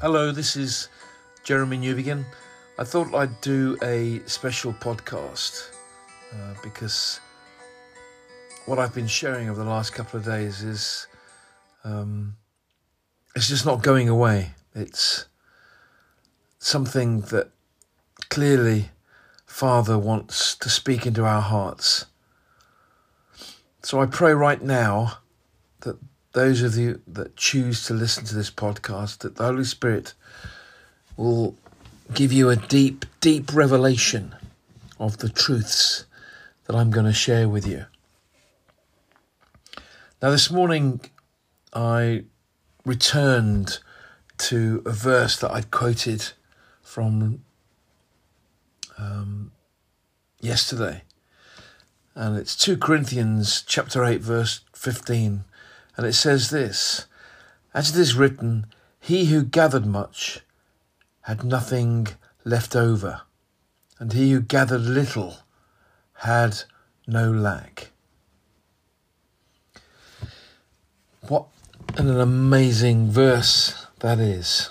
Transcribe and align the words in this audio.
Hello, 0.00 0.32
this 0.32 0.56
is 0.56 0.88
Jeremy 1.44 1.78
Newbegin. 1.78 2.24
I 2.80 2.82
thought 2.82 3.14
I'd 3.14 3.40
do 3.40 3.78
a 3.80 4.20
special 4.26 4.72
podcast 4.72 5.70
uh, 6.32 6.54
because 6.64 7.20
what 8.66 8.80
I've 8.80 8.92
been 8.92 9.06
sharing 9.06 9.48
over 9.48 9.62
the 9.62 9.70
last 9.70 9.94
couple 9.94 10.18
of 10.18 10.26
days 10.26 10.64
is 10.64 11.06
um, 11.84 12.34
it's 13.36 13.48
just 13.48 13.64
not 13.64 13.84
going 13.84 14.08
away. 14.08 14.54
It's 14.74 15.26
something 16.58 17.20
that 17.30 17.50
clearly 18.30 18.90
Father 19.46 19.96
wants 19.96 20.56
to 20.56 20.68
speak 20.68 21.06
into 21.06 21.24
our 21.24 21.40
hearts. 21.40 22.06
So 23.84 24.00
I 24.00 24.06
pray 24.06 24.32
right 24.34 24.60
now 24.60 25.18
that 25.82 25.98
those 26.34 26.62
of 26.62 26.76
you 26.76 27.00
that 27.06 27.36
choose 27.36 27.84
to 27.86 27.94
listen 27.94 28.24
to 28.24 28.34
this 28.34 28.50
podcast, 28.50 29.18
that 29.18 29.36
the 29.36 29.44
Holy 29.44 29.64
Spirit 29.64 30.14
will 31.16 31.56
give 32.12 32.32
you 32.32 32.50
a 32.50 32.56
deep, 32.56 33.06
deep 33.20 33.54
revelation 33.54 34.34
of 34.98 35.18
the 35.18 35.28
truths 35.28 36.04
that 36.64 36.74
I'm 36.74 36.90
going 36.90 37.06
to 37.06 37.12
share 37.12 37.48
with 37.48 37.66
you. 37.66 37.86
Now, 40.20 40.30
this 40.30 40.50
morning 40.50 41.00
I 41.72 42.24
returned 42.84 43.78
to 44.38 44.82
a 44.84 44.90
verse 44.90 45.38
that 45.38 45.52
I'd 45.52 45.70
quoted 45.70 46.32
from 46.82 47.44
um, 48.98 49.52
yesterday. 50.40 51.02
And 52.16 52.36
it's 52.36 52.56
2 52.56 52.76
Corinthians 52.76 53.62
chapter 53.66 54.04
8 54.04 54.20
verse 54.20 54.60
15 54.72 55.44
and 55.96 56.06
it 56.06 56.14
says 56.14 56.50
this 56.50 57.06
As 57.72 57.90
it 57.90 58.00
is 58.00 58.14
written, 58.14 58.66
He 59.00 59.26
who 59.26 59.42
gathered 59.42 59.86
much 59.86 60.40
had 61.22 61.44
nothing 61.44 62.08
left 62.44 62.76
over, 62.76 63.22
and 63.98 64.12
he 64.12 64.32
who 64.32 64.40
gathered 64.40 64.82
little 64.82 65.38
had 66.14 66.62
no 67.06 67.30
lack. 67.30 67.90
What 71.28 71.46
an 71.96 72.20
amazing 72.20 73.10
verse 73.10 73.86
that 74.00 74.18
is. 74.18 74.70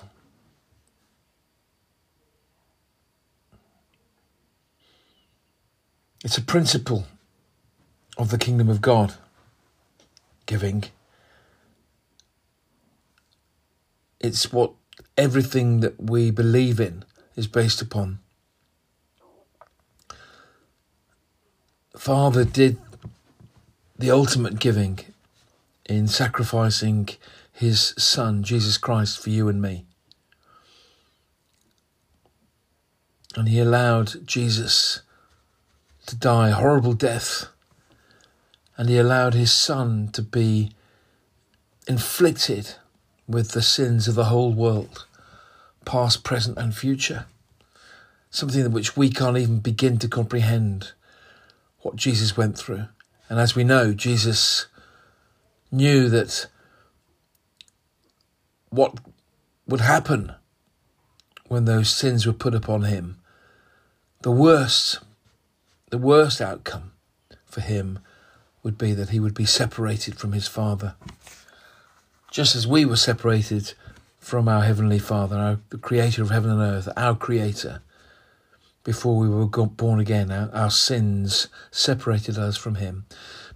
It's 6.23 6.38
a 6.38 6.42
principle 6.42 7.06
of 8.17 8.30
the 8.30 8.38
kingdom 8.38 8.69
of 8.69 8.81
God 8.81 9.16
giving 10.45 10.86
It's 14.23 14.53
what 14.53 14.71
everything 15.17 15.81
that 15.81 16.02
we 16.02 16.31
believe 16.31 16.79
in 16.79 17.03
is 17.35 17.45
based 17.45 17.81
upon. 17.81 18.19
Father 21.97 22.45
did 22.45 22.77
the 23.99 24.09
ultimate 24.09 24.59
giving 24.59 24.99
in 25.85 26.07
sacrificing 26.07 27.09
his 27.51 27.94
Son, 27.97 28.44
Jesus 28.44 28.77
Christ, 28.77 29.21
for 29.21 29.29
you 29.29 29.49
and 29.49 29.61
me. 29.61 29.85
And 33.35 33.49
he 33.49 33.59
allowed 33.59 34.25
Jesus 34.25 35.01
to 36.05 36.16
die 36.16 36.49
a 36.49 36.53
horrible 36.53 36.94
death. 36.94 37.47
And 38.77 38.88
he 38.88 38.97
allowed 38.97 39.33
his 39.33 39.51
Son 39.51 40.09
to 40.13 40.21
be 40.21 40.71
inflicted 41.88 42.75
with 43.34 43.52
the 43.52 43.62
sins 43.62 44.08
of 44.08 44.16
the 44.16 44.26
whole 44.26 44.53
world, 44.53 45.06
past, 45.86 46.23
present, 46.23 46.58
and 46.58 46.76
future. 46.76 47.26
Something 48.30 48.72
which 48.72 48.95
we 48.95 49.09
can't 49.09 49.38
even 49.38 49.59
begin 49.59 49.98
to 50.00 50.08
comprehend 50.08 50.94
what 51.80 51.96
Jesus 51.96 52.38
went 52.38 52.57
through. 52.57 52.85
And 53.30 53.40
as 53.40 53.56
we 53.56 53.63
know, 53.63 53.94
Jesus 53.94 54.68
knew 55.72 56.09
that 56.09 56.47
what 58.69 59.00
would 59.68 59.81
happen 59.81 60.34
when 61.47 61.66
those 61.66 61.90
sins 61.90 62.25
were 62.25 62.34
put 62.34 62.56
upon 62.56 62.84
him, 62.84 63.18
the 64.22 64.31
worst, 64.31 65.00
the 65.90 65.97
worst 65.97 66.41
outcome 66.41 66.91
for 67.46 67.62
him 67.62 68.00
would 68.63 68.78
be 68.78 68.94
that 68.94 69.09
he 69.09 69.19
would 69.19 69.36
be 69.36 69.46
separated 69.46 70.18
from 70.18 70.31
his 70.31 70.47
Father 70.47 70.96
just 72.33 72.55
as 72.55 72.66
we 72.66 72.83
were 72.83 72.95
separated 72.95 73.75
from 74.17 74.49
our 74.49 74.63
Heavenly 74.63 74.97
Father, 74.97 75.38
our, 75.38 75.59
the 75.69 75.77
Creator 75.77 76.23
of 76.23 76.31
heaven 76.31 76.49
and 76.49 76.61
earth, 76.61 76.89
our 76.97 77.16
Creator, 77.16 77.83
before 78.83 79.17
we 79.17 79.29
were 79.29 79.45
born 79.45 79.99
again. 79.99 80.31
Our, 80.31 80.49
our 80.51 80.71
sins 80.71 81.47
separated 81.69 82.39
us 82.39 82.57
from 82.57 82.75
Him. 82.75 83.05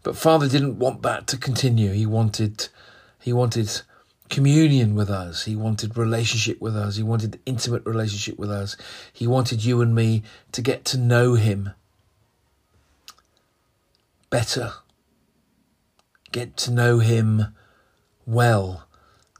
But 0.03 0.15
Father 0.15 0.47
didn't 0.47 0.77
want 0.77 1.01
that 1.01 1.25
to 1.27 1.38
continue. 1.38 1.91
He 1.91 2.05
wanted, 2.05 2.67
He 3.19 3.33
wanted 3.33 3.81
communion 4.29 4.94
with 4.94 5.09
us. 5.09 5.45
He 5.45 5.55
wanted 5.55 5.97
relationship 5.97 6.61
with 6.61 6.77
us. 6.77 6.97
He 6.97 7.03
wanted 7.03 7.39
intimate 7.47 7.83
relationship 7.83 8.38
with 8.38 8.51
us. 8.51 8.77
He 9.11 9.25
wanted 9.25 9.65
you 9.65 9.81
and 9.81 9.95
me 9.95 10.21
to 10.51 10.61
get 10.61 10.85
to 10.85 10.99
know 10.99 11.33
Him 11.33 11.71
better. 14.29 14.73
Get 16.31 16.57
to 16.57 16.71
know 16.71 16.99
Him 16.99 17.55
well, 18.27 18.85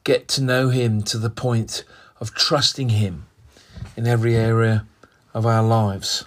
get 0.06 0.30
to 0.30 0.42
know 0.42 0.70
Him 0.70 1.04
to 1.04 1.18
the 1.18 1.30
point 1.30 1.84
of 2.20 2.34
trusting 2.34 2.90
Him 2.90 3.26
in 3.98 4.08
every 4.08 4.36
area 4.36 4.88
of 5.34 5.46
our 5.46 5.62
lives. 5.62 6.26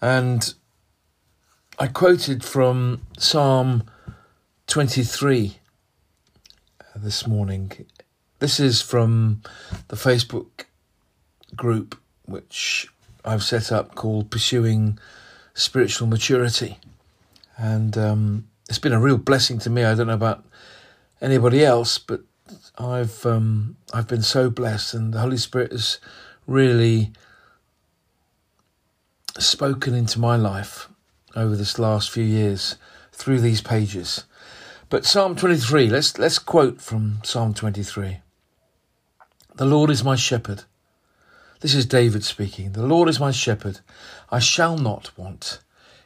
And 0.00 0.54
I 1.78 1.86
quoted 1.86 2.44
from 2.44 3.00
Psalm 3.18 3.84
23 4.66 5.56
this 6.94 7.26
morning. 7.26 7.72
This 8.38 8.60
is 8.60 8.82
from 8.82 9.40
the 9.88 9.96
Facebook 9.96 10.66
group 11.56 11.98
which 12.26 12.88
I've 13.24 13.42
set 13.42 13.72
up 13.72 13.94
called 13.94 14.30
Pursuing 14.30 14.98
Spiritual 15.54 16.06
Maturity. 16.08 16.78
And 17.56 17.96
um, 17.96 18.48
it's 18.68 18.78
been 18.78 18.92
a 18.92 19.00
real 19.00 19.18
blessing 19.18 19.58
to 19.60 19.70
me. 19.70 19.84
I 19.84 19.94
don't 19.94 20.06
know 20.06 20.14
about 20.14 20.44
anybody 21.20 21.64
else, 21.64 21.98
but 21.98 22.22
I've 22.78 23.24
um, 23.26 23.76
I've 23.92 24.08
been 24.08 24.22
so 24.22 24.50
blessed, 24.50 24.94
and 24.94 25.12
the 25.12 25.20
Holy 25.20 25.36
Spirit 25.36 25.72
has 25.72 25.98
really 26.46 27.12
spoken 29.38 29.94
into 29.94 30.20
my 30.20 30.36
life 30.36 30.88
over 31.34 31.56
this 31.56 31.78
last 31.78 32.10
few 32.10 32.24
years 32.24 32.76
through 33.12 33.40
these 33.40 33.60
pages. 33.60 34.24
But 34.88 35.04
Psalm 35.04 35.34
23, 35.34 35.88
let's 35.88 36.18
let's 36.18 36.38
quote 36.38 36.80
from 36.80 37.20
Psalm 37.24 37.54
23. 37.54 38.18
The 39.56 39.64
Lord 39.64 39.90
is 39.90 40.04
my 40.04 40.16
shepherd. 40.16 40.64
This 41.60 41.74
is 41.74 41.86
David 41.86 42.24
speaking. 42.24 42.72
The 42.72 42.86
Lord 42.86 43.08
is 43.08 43.18
my 43.18 43.30
shepherd. 43.30 43.80
I 44.30 44.38
shall 44.38 44.76
not 44.76 45.16
want. 45.16 45.60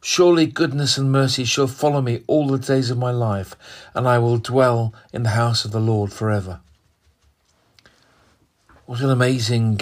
Surely 0.00 0.46
goodness 0.46 0.96
and 0.96 1.12
mercy 1.12 1.44
shall 1.44 1.66
follow 1.66 2.00
me 2.00 2.22
all 2.26 2.48
the 2.48 2.58
days 2.58 2.90
of 2.90 2.98
my 2.98 3.10
life, 3.10 3.54
and 3.94 4.08
I 4.08 4.18
will 4.18 4.38
dwell 4.38 4.94
in 5.12 5.22
the 5.22 5.30
house 5.30 5.64
of 5.64 5.72
the 5.72 5.80
Lord 5.80 6.12
forever. 6.12 6.60
What 8.86 9.00
an 9.00 9.10
amazing 9.10 9.80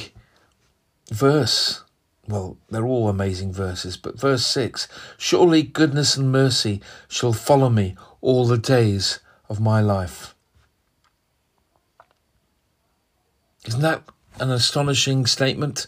verse. 1.10 1.82
Well, 2.26 2.58
they're 2.68 2.84
all 2.84 3.08
amazing 3.08 3.52
verses, 3.52 3.96
but 3.96 4.20
verse 4.20 4.44
6 4.46 4.88
Surely 5.16 5.62
goodness 5.62 6.16
and 6.16 6.32
mercy 6.32 6.82
shall 7.08 7.32
follow 7.32 7.70
me 7.70 7.96
all 8.20 8.46
the 8.46 8.58
days 8.58 9.20
of 9.48 9.60
my 9.60 9.80
life. 9.80 10.34
Isn't 13.66 13.82
that 13.82 14.02
an 14.40 14.50
astonishing 14.50 15.26
statement? 15.26 15.86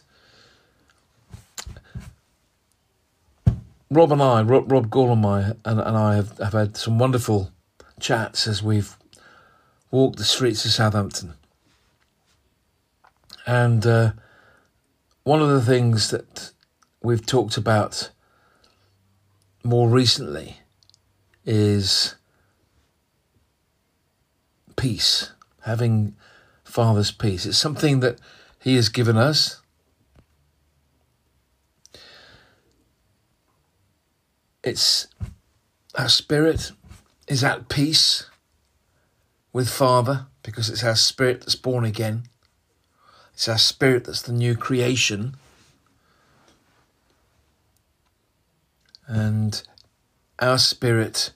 Rob 3.93 4.13
and 4.13 4.23
I, 4.23 4.43
Rob, 4.43 4.71
Rob 4.71 4.95
I, 4.95 5.41
and, 5.65 5.81
and 5.81 5.97
I 5.97 6.15
have, 6.15 6.39
have 6.39 6.53
had 6.53 6.77
some 6.77 6.97
wonderful 6.99 7.51
chats 7.99 8.47
as 8.47 8.63
we've 8.63 8.97
walked 9.91 10.17
the 10.17 10.25
streets 10.25 10.65
of 10.65 10.71
Southampton. 10.71 11.35
And 13.47 13.85
uh, 13.85 14.13
one 15.25 15.43
of 15.43 15.49
the 15.49 15.61
things 15.61 16.11
that 16.11 16.53
we've 17.03 17.27
talked 17.27 17.57
about 17.57 18.11
more 19.65 19.89
recently 19.89 20.59
is 21.45 22.15
peace, 24.77 25.33
having 25.63 26.15
Father's 26.63 27.11
peace. 27.11 27.45
It's 27.45 27.59
something 27.59 27.99
that 28.01 28.21
He 28.61 28.77
has 28.77 28.89
given 28.89 29.17
us. 29.17 29.60
It's 34.63 35.07
our 35.95 36.09
spirit 36.09 36.73
is 37.27 37.43
at 37.43 37.69
peace 37.69 38.27
with 39.53 39.69
Father 39.69 40.27
because 40.43 40.69
it's 40.69 40.85
our 40.85 40.97
spirit 40.97 41.41
that's 41.41 41.55
born 41.55 41.85
again. 41.85 42.25
It's 43.33 43.49
our 43.49 43.59
spirit 43.59 44.05
that's 44.05 44.23
the 44.23 44.33
new 44.33 44.55
creation. 44.55 45.37
And 49.07 49.63
our 50.39 50.59
spirit 50.59 51.33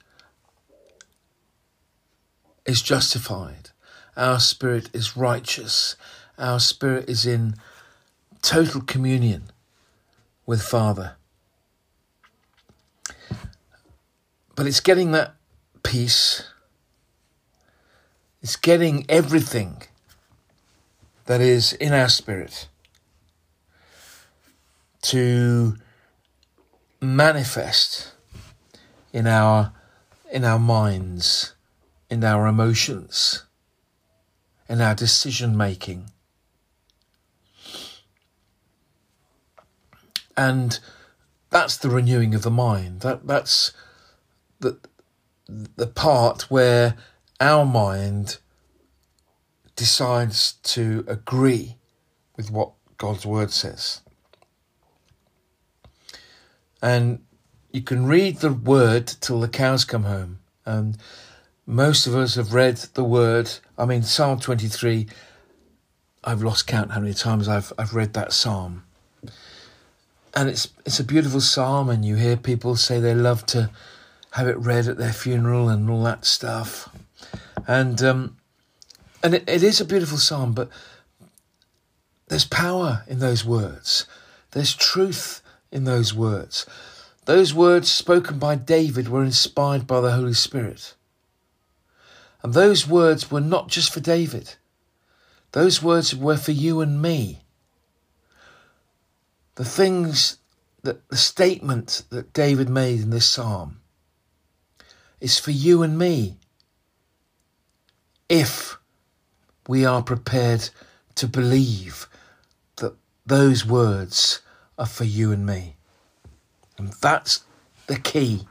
is 2.65 2.81
justified. 2.81 3.69
Our 4.15 4.39
spirit 4.39 4.89
is 4.93 5.17
righteous. 5.17 5.95
Our 6.37 6.59
spirit 6.59 7.09
is 7.09 7.25
in 7.25 7.55
total 8.41 8.81
communion 8.81 9.51
with 10.45 10.61
Father. 10.61 11.15
But 14.55 14.67
it's 14.67 14.79
getting 14.79 15.11
that 15.11 15.35
peace, 15.83 16.47
it's 18.41 18.55
getting 18.55 19.05
everything 19.09 19.83
that 21.25 21.41
is 21.41 21.73
in 21.73 21.93
our 21.93 22.09
spirit 22.09 22.67
to 25.01 25.75
manifest 27.01 28.13
in 29.13 29.27
our 29.27 29.73
in 30.31 30.43
our 30.43 30.57
minds 30.57 31.53
in 32.09 32.23
our 32.23 32.47
emotions 32.47 33.43
in 34.67 34.81
our 34.81 34.95
decision 34.95 35.55
making. 35.55 36.09
And 40.35 40.79
that's 41.49 41.77
the 41.77 41.89
renewing 41.89 42.35
of 42.35 42.41
the 42.41 42.51
mind. 42.51 43.01
That 43.01 43.27
that's 43.27 43.71
the 44.59 44.79
the 45.47 45.87
part 45.87 46.49
where 46.49 46.95
our 47.39 47.65
mind 47.65 48.37
decides 49.75 50.53
to 50.63 51.03
agree 51.07 51.77
with 52.37 52.49
what 52.49 52.71
God's 52.97 53.25
word 53.25 53.51
says. 53.51 54.01
And 56.81 57.19
you 57.71 57.81
can 57.81 58.05
read 58.05 58.37
the 58.37 58.53
word 58.53 59.07
till 59.07 59.39
the 59.39 59.47
cows 59.47 59.85
come 59.85 60.03
home. 60.03 60.39
And 60.65 60.97
most 61.65 62.07
of 62.07 62.15
us 62.15 62.35
have 62.35 62.53
read 62.53 62.77
the 62.93 63.03
word. 63.03 63.51
I 63.77 63.85
mean, 63.85 64.03
Psalm 64.03 64.39
23, 64.39 65.07
I've 66.23 66.41
lost 66.41 66.67
count 66.67 66.91
how 66.91 66.99
many 66.99 67.13
times 67.13 67.47
I've, 67.47 67.73
I've 67.77 67.93
read 67.93 68.13
that 68.13 68.33
psalm. 68.33 68.83
And 70.33 70.49
it's, 70.49 70.69
it's 70.85 70.99
a 70.99 71.03
beautiful 71.03 71.41
psalm, 71.41 71.89
and 71.89 72.03
you 72.03 72.15
hear 72.15 72.35
people 72.35 72.75
say 72.75 72.99
they 72.99 73.15
love 73.15 73.45
to 73.47 73.69
have 74.35 74.49
it 74.49 74.57
read 74.57 74.89
at 74.89 74.97
their 74.97 75.13
funeral 75.13 75.69
and 75.69 75.89
all 75.89 76.03
that 76.03 76.25
stuff. 76.25 76.89
And 77.65 78.03
um, 78.03 78.35
and 79.23 79.33
it, 79.33 79.47
it 79.47 79.63
is 79.63 79.79
a 79.79 79.85
beautiful 79.85 80.17
psalm, 80.17 80.51
but 80.51 80.69
there's 82.27 82.43
power 82.43 83.05
in 83.07 83.19
those 83.19 83.45
words. 83.45 84.05
There's 84.51 84.75
truth 84.75 85.41
in 85.71 85.85
those 85.85 86.13
words. 86.13 86.65
Those 87.23 87.53
words 87.53 87.89
spoken 87.89 88.37
by 88.37 88.55
David 88.55 89.07
were 89.07 89.23
inspired 89.23 89.87
by 89.87 90.01
the 90.01 90.11
Holy 90.11 90.33
Spirit. 90.33 90.95
And 92.43 92.53
those 92.53 92.85
words 92.85 93.31
were 93.31 93.39
not 93.39 93.69
just 93.69 93.93
for 93.93 94.01
David. 94.01 94.55
Those 95.53 95.81
words 95.81 96.13
were 96.13 96.37
for 96.37 96.51
you 96.51 96.81
and 96.81 97.01
me. 97.01 97.39
The 99.55 99.63
things 99.63 100.39
that 100.83 101.07
the 101.07 101.15
statement 101.15 102.03
that 102.09 102.33
David 102.33 102.67
made 102.67 102.99
in 102.99 103.11
this 103.11 103.29
psalm 103.29 103.79
is 105.19 105.39
for 105.39 105.51
you 105.51 105.83
and 105.83 105.97
me. 105.97 106.37
If 108.27 108.77
we 109.67 109.85
are 109.85 110.01
prepared 110.01 110.69
to 111.15 111.27
believe 111.27 112.07
that 112.77 112.95
those 113.25 113.65
words 113.65 114.41
are 114.77 114.85
for 114.85 115.05
you 115.05 115.31
and 115.31 115.45
me. 115.45 115.75
And 116.77 116.93
that's 117.01 117.43
the 117.87 117.99
key. 117.99 118.47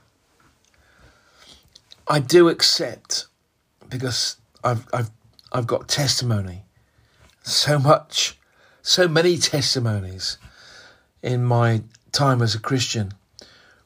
I 2.08 2.20
do 2.20 2.48
accept 2.48 3.26
because 3.88 4.36
I've 4.62 4.86
I've 4.92 5.10
I've 5.52 5.66
got 5.66 5.88
testimony. 5.88 6.64
So 7.42 7.78
much 7.78 8.38
so 8.82 9.08
many 9.08 9.38
testimonies 9.38 10.36
in 11.22 11.42
my 11.42 11.82
time 12.12 12.42
as 12.42 12.54
a 12.54 12.60
Christian 12.60 13.12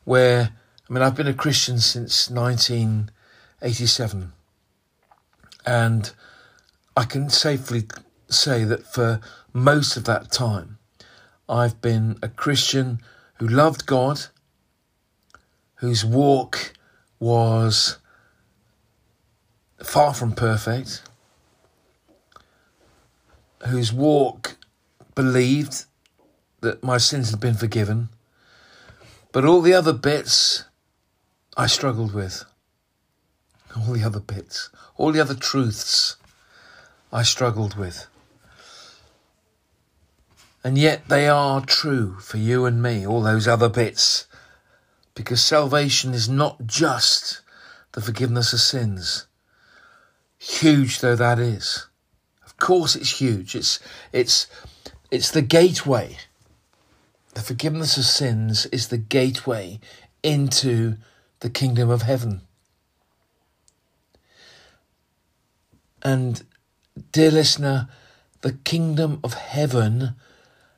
where 0.05 0.51
I 0.89 0.93
mean 0.93 1.03
I've 1.03 1.17
been 1.17 1.27
a 1.27 1.35
Christian 1.35 1.79
since 1.79 2.31
1987 2.31 4.33
and 5.67 6.13
I 6.97 7.05
can 7.05 7.29
safely 7.29 7.85
say 8.31 8.65
that 8.65 8.87
for 8.87 9.21
most 9.53 9.97
of 9.97 10.05
that 10.05 10.33
time, 10.33 10.79
I've 11.49 11.81
been 11.81 12.19
a 12.23 12.29
Christian 12.29 13.01
who 13.39 13.47
loved 13.47 13.87
God, 13.87 14.27
whose 15.77 16.05
walk 16.05 16.73
was 17.21 17.99
far 19.83 20.15
from 20.15 20.33
perfect, 20.33 21.03
whose 23.67 23.93
walk 23.93 24.57
believed 25.15 25.85
that 26.61 26.83
my 26.83 26.97
sins 26.97 27.31
had 27.31 27.41
been 27.41 27.55
forgiven, 27.55 28.09
but 29.33 29.45
all 29.45 29.61
the 29.61 29.75
other 29.75 29.93
bits 29.93 30.65
I 31.59 31.67
struggled 31.67 32.15
with. 32.15 32.45
All 33.77 33.93
the 33.93 34.05
other 34.05 34.21
bits, 34.21 34.71
all 34.97 35.11
the 35.11 35.21
other 35.21 35.35
truths 35.35 36.17
I 37.13 37.25
struggled 37.25 37.77
with. 37.77 38.07
And 40.63 40.79
yet 40.79 41.09
they 41.09 41.29
are 41.29 41.61
true 41.61 42.21
for 42.21 42.37
you 42.37 42.65
and 42.65 42.81
me, 42.81 43.05
all 43.05 43.23
those 43.23 43.49
other 43.49 43.69
bits. 43.69 44.29
Because 45.17 45.45
salvation 45.45 46.15
is 46.15 46.29
not 46.29 46.65
just 46.65 47.41
the 47.91 48.01
forgiveness 48.01 48.53
of 48.53 48.61
sins, 48.61 49.27
huge 50.39 51.01
though 51.01 51.17
that 51.17 51.41
is. 51.41 51.89
Of 52.47 52.57
course 52.57 52.95
it's 52.95 53.21
huge. 53.21 53.57
It's, 53.57 53.81
it's, 54.13 54.47
it's 55.11 55.33
the 55.33 55.43
gateway. 55.43 56.19
The 57.35 57.41
forgiveness 57.41 57.97
of 57.97 58.05
sins 58.05 58.67
is 58.67 58.89
the 58.89 58.99
gateway 58.99 59.81
into 60.23 60.99
the 61.41 61.51
kingdom 61.51 61.91
of 61.91 62.03
heaven. 62.03 62.43
And 66.03 66.43
Dear 67.13 67.31
listener, 67.31 67.89
the 68.41 68.53
kingdom 68.53 69.21
of 69.23 69.35
heaven 69.35 70.15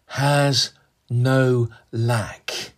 has 0.07 0.73
no 1.09 1.69
lack. 1.91 2.73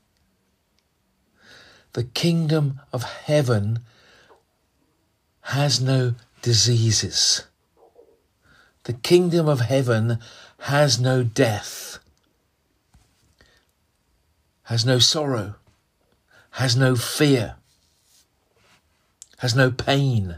The 1.92 2.04
kingdom 2.04 2.80
of 2.92 3.02
heaven 3.02 3.80
has 5.42 5.80
no 5.80 6.14
diseases. 6.40 7.44
The 8.84 8.92
kingdom 8.92 9.48
of 9.48 9.60
heaven 9.60 10.18
has 10.60 11.00
no 11.00 11.22
death, 11.22 11.98
has 14.64 14.86
no 14.86 14.98
sorrow, 14.98 15.56
has 16.52 16.76
no 16.76 16.96
fear, 16.96 17.56
has 19.42 19.56
no 19.56 19.72
pain. 19.72 20.36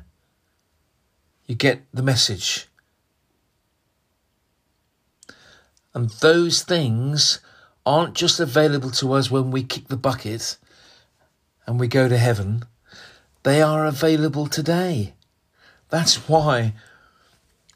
You 1.44 1.54
get 1.54 1.82
the 1.92 2.02
message. 2.02 2.68
And 5.92 6.08
those 6.08 6.62
things 6.62 7.40
aren't 7.84 8.14
just 8.14 8.40
available 8.40 8.90
to 8.92 9.12
us 9.12 9.30
when 9.30 9.50
we 9.50 9.62
kick 9.62 9.88
the 9.88 9.98
bucket 9.98 10.56
and 11.66 11.78
we 11.78 11.86
go 11.86 12.08
to 12.08 12.16
heaven, 12.16 12.64
they 13.42 13.60
are 13.60 13.84
available 13.84 14.46
today. 14.46 15.12
That's 15.90 16.26
why 16.26 16.72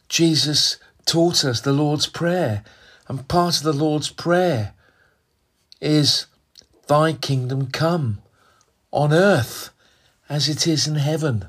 Jesus 0.09 0.79
taught 1.05 1.45
us 1.45 1.61
the 1.61 1.75
Lord's 1.75 2.07
Prayer. 2.07 2.65
And 3.07 3.29
part 3.29 3.59
of 3.59 3.65
the 3.65 3.75
Lord's 3.75 4.09
Prayer 4.09 4.73
is, 5.79 6.25
Thy 6.87 7.13
kingdom 7.13 7.67
come 7.67 8.23
on 8.91 9.13
earth 9.13 9.75
as 10.29 10.49
it 10.49 10.67
is 10.67 10.87
in 10.87 10.97
heaven. 10.97 11.49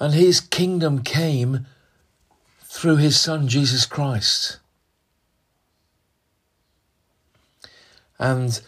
And 0.00 0.14
his 0.14 0.40
kingdom 0.40 1.02
came 1.02 1.66
through 2.62 2.96
his 2.96 3.18
Son 3.18 3.48
Jesus 3.48 3.86
Christ. 3.86 4.58
And 8.18 8.60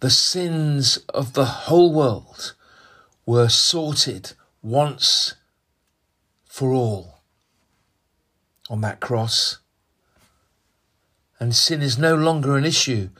the 0.00 0.10
sins 0.10 0.98
of 1.08 1.34
the 1.34 1.44
whole 1.44 1.92
world 1.92 2.54
were 3.26 3.48
sorted 3.48 4.32
once 4.62 5.34
for 6.46 6.72
all 6.72 7.20
on 8.68 8.80
that 8.80 9.00
cross. 9.00 9.58
And 11.38 11.54
sin 11.54 11.82
is 11.82 11.98
no 11.98 12.14
longer 12.14 12.56
an 12.56 12.64
issue 12.64 13.10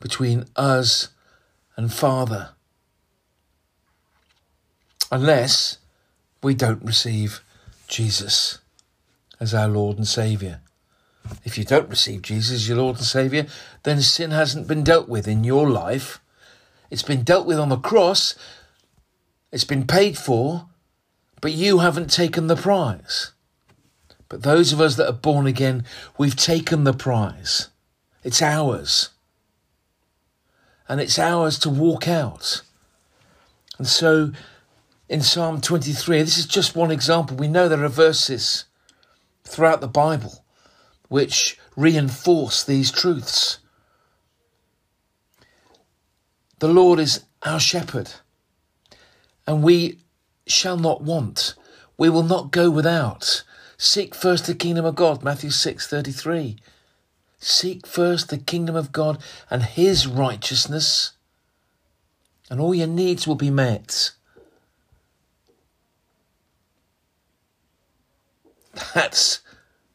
between 0.00 0.46
us 0.56 1.08
and 1.78 1.92
Father 1.92 2.50
unless 5.12 5.78
we 6.42 6.52
don't 6.52 6.84
receive 6.84 7.40
Jesus 7.86 8.58
as 9.38 9.54
our 9.54 9.68
Lord 9.68 9.96
and 9.96 10.06
Saviour. 10.06 10.60
If 11.44 11.56
you 11.56 11.64
don't 11.64 11.88
receive 11.88 12.22
Jesus 12.22 12.56
as 12.56 12.68
your 12.68 12.78
Lord 12.78 12.96
and 12.96 13.04
Saviour, 13.04 13.46
then 13.84 14.02
sin 14.02 14.32
hasn't 14.32 14.66
been 14.66 14.82
dealt 14.82 15.08
with 15.08 15.28
in 15.28 15.44
your 15.44 15.70
life. 15.70 16.20
It's 16.90 17.04
been 17.04 17.22
dealt 17.22 17.46
with 17.46 17.60
on 17.60 17.68
the 17.68 17.76
cross, 17.76 18.34
it's 19.52 19.64
been 19.64 19.86
paid 19.86 20.18
for, 20.18 20.66
but 21.40 21.52
you 21.52 21.78
haven't 21.78 22.10
taken 22.10 22.48
the 22.48 22.56
prize. 22.56 23.30
But 24.28 24.42
those 24.42 24.72
of 24.72 24.80
us 24.80 24.96
that 24.96 25.08
are 25.08 25.12
born 25.12 25.46
again, 25.46 25.84
we've 26.18 26.36
taken 26.36 26.82
the 26.82 26.92
prize. 26.92 27.68
It's 28.24 28.42
ours. 28.42 29.10
And 30.88 31.00
it's 31.00 31.18
ours 31.18 31.58
to 31.60 31.70
walk 31.70 32.08
out. 32.08 32.62
And 33.76 33.86
so 33.86 34.32
in 35.08 35.22
Psalm 35.22 35.60
23, 35.60 36.22
this 36.22 36.38
is 36.38 36.46
just 36.46 36.76
one 36.76 36.90
example. 36.90 37.36
We 37.36 37.48
know 37.48 37.68
there 37.68 37.84
are 37.84 37.88
verses 37.88 38.64
throughout 39.44 39.80
the 39.80 39.88
Bible 39.88 40.44
which 41.08 41.58
reinforce 41.76 42.62
these 42.62 42.92
truths. 42.92 43.58
The 46.58 46.68
Lord 46.68 46.98
is 46.98 47.24
our 47.42 47.60
shepherd, 47.60 48.10
and 49.46 49.62
we 49.62 50.00
shall 50.46 50.76
not 50.76 51.02
want. 51.02 51.54
We 51.96 52.10
will 52.10 52.24
not 52.24 52.50
go 52.50 52.70
without. 52.70 53.44
Seek 53.76 54.14
first 54.14 54.46
the 54.46 54.54
kingdom 54.54 54.84
of 54.84 54.96
God, 54.96 55.22
Matthew 55.22 55.50
6:33. 55.50 56.58
Seek 57.38 57.86
first 57.86 58.28
the 58.28 58.38
kingdom 58.38 58.74
of 58.74 58.92
God 58.92 59.22
and 59.50 59.62
his 59.62 60.06
righteousness, 60.06 61.12
and 62.50 62.60
all 62.60 62.74
your 62.74 62.86
needs 62.86 63.26
will 63.26 63.36
be 63.36 63.50
met. 63.50 64.12
That's 68.94 69.40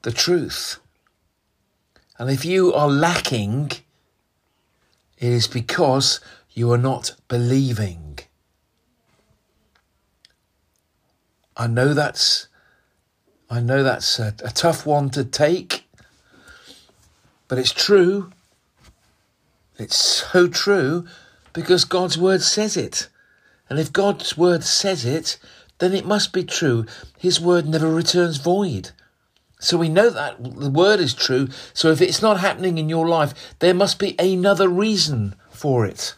the 0.03 0.11
truth. 0.11 0.79
And 2.17 2.29
if 2.29 2.45
you 2.45 2.73
are 2.73 2.89
lacking, 2.89 3.71
it 5.17 5.29
is 5.29 5.47
because 5.47 6.19
you 6.51 6.71
are 6.71 6.77
not 6.77 7.15
believing. 7.27 8.19
I 11.55 11.67
know 11.67 11.93
that's 11.93 12.47
I 13.49 13.59
know 13.59 13.83
that's 13.83 14.19
a, 14.19 14.33
a 14.43 14.49
tough 14.49 14.85
one 14.85 15.09
to 15.11 15.23
take, 15.23 15.82
but 17.53 17.59
it's 17.59 17.71
true. 17.71 18.31
It's 19.77 19.95
so 19.95 20.47
true 20.47 21.05
because 21.53 21.85
God's 21.85 22.17
word 22.17 22.41
says 22.41 22.75
it. 22.75 23.09
And 23.69 23.77
if 23.77 23.93
God's 23.93 24.35
word 24.35 24.63
says 24.63 25.05
it, 25.05 25.37
then 25.77 25.93
it 25.93 26.03
must 26.03 26.33
be 26.33 26.43
true. 26.43 26.87
His 27.15 27.39
word 27.39 27.67
never 27.67 27.93
returns 27.93 28.37
void. 28.37 28.89
So 29.59 29.77
we 29.77 29.87
know 29.87 30.09
that 30.09 30.43
the 30.43 30.71
word 30.71 30.99
is 30.99 31.13
true. 31.13 31.47
So 31.75 31.91
if 31.91 32.01
it's 32.01 32.23
not 32.23 32.39
happening 32.39 32.79
in 32.79 32.89
your 32.89 33.07
life, 33.07 33.35
there 33.59 33.75
must 33.75 33.99
be 33.99 34.15
another 34.17 34.67
reason 34.67 35.35
for 35.51 35.85
it. 35.85 36.15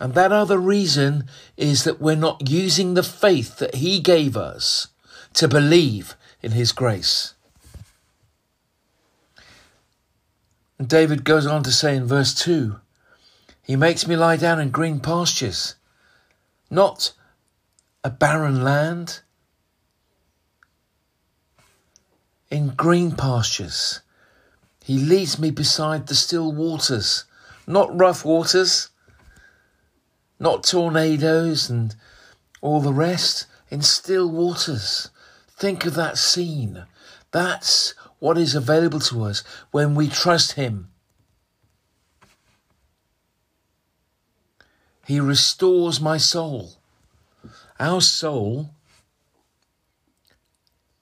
And 0.00 0.14
that 0.14 0.32
other 0.32 0.56
reason 0.56 1.24
is 1.58 1.84
that 1.84 2.00
we're 2.00 2.16
not 2.16 2.48
using 2.48 2.94
the 2.94 3.02
faith 3.02 3.58
that 3.58 3.74
He 3.74 4.00
gave 4.00 4.38
us 4.38 4.88
to 5.34 5.48
believe 5.48 6.16
in 6.40 6.52
His 6.52 6.72
grace. 6.72 7.34
And 10.78 10.88
David 10.88 11.24
goes 11.24 11.46
on 11.46 11.62
to 11.64 11.72
say 11.72 11.96
in 11.96 12.06
verse 12.06 12.34
2 12.34 12.76
He 13.62 13.76
makes 13.76 14.06
me 14.06 14.16
lie 14.16 14.36
down 14.36 14.60
in 14.60 14.70
green 14.70 15.00
pastures, 15.00 15.74
not 16.70 17.12
a 18.04 18.10
barren 18.10 18.62
land, 18.62 19.20
in 22.50 22.68
green 22.70 23.12
pastures. 23.12 24.00
He 24.84 24.98
leads 24.98 25.38
me 25.38 25.50
beside 25.50 26.06
the 26.06 26.14
still 26.14 26.52
waters, 26.52 27.24
not 27.66 27.98
rough 27.98 28.24
waters, 28.24 28.88
not 30.38 30.64
tornadoes 30.64 31.68
and 31.68 31.94
all 32.60 32.80
the 32.80 32.92
rest, 32.92 33.46
in 33.70 33.82
still 33.82 34.30
waters. 34.30 35.10
Think 35.50 35.84
of 35.84 35.94
that 35.94 36.16
scene. 36.16 36.84
That's 37.32 37.94
what 38.18 38.38
is 38.38 38.54
available 38.54 39.00
to 39.00 39.24
us 39.24 39.42
when 39.70 39.94
we 39.94 40.08
trust 40.08 40.52
Him. 40.52 40.90
He 45.06 45.20
restores 45.20 46.00
my 46.00 46.18
soul. 46.18 46.72
Our 47.80 48.00
soul 48.00 48.70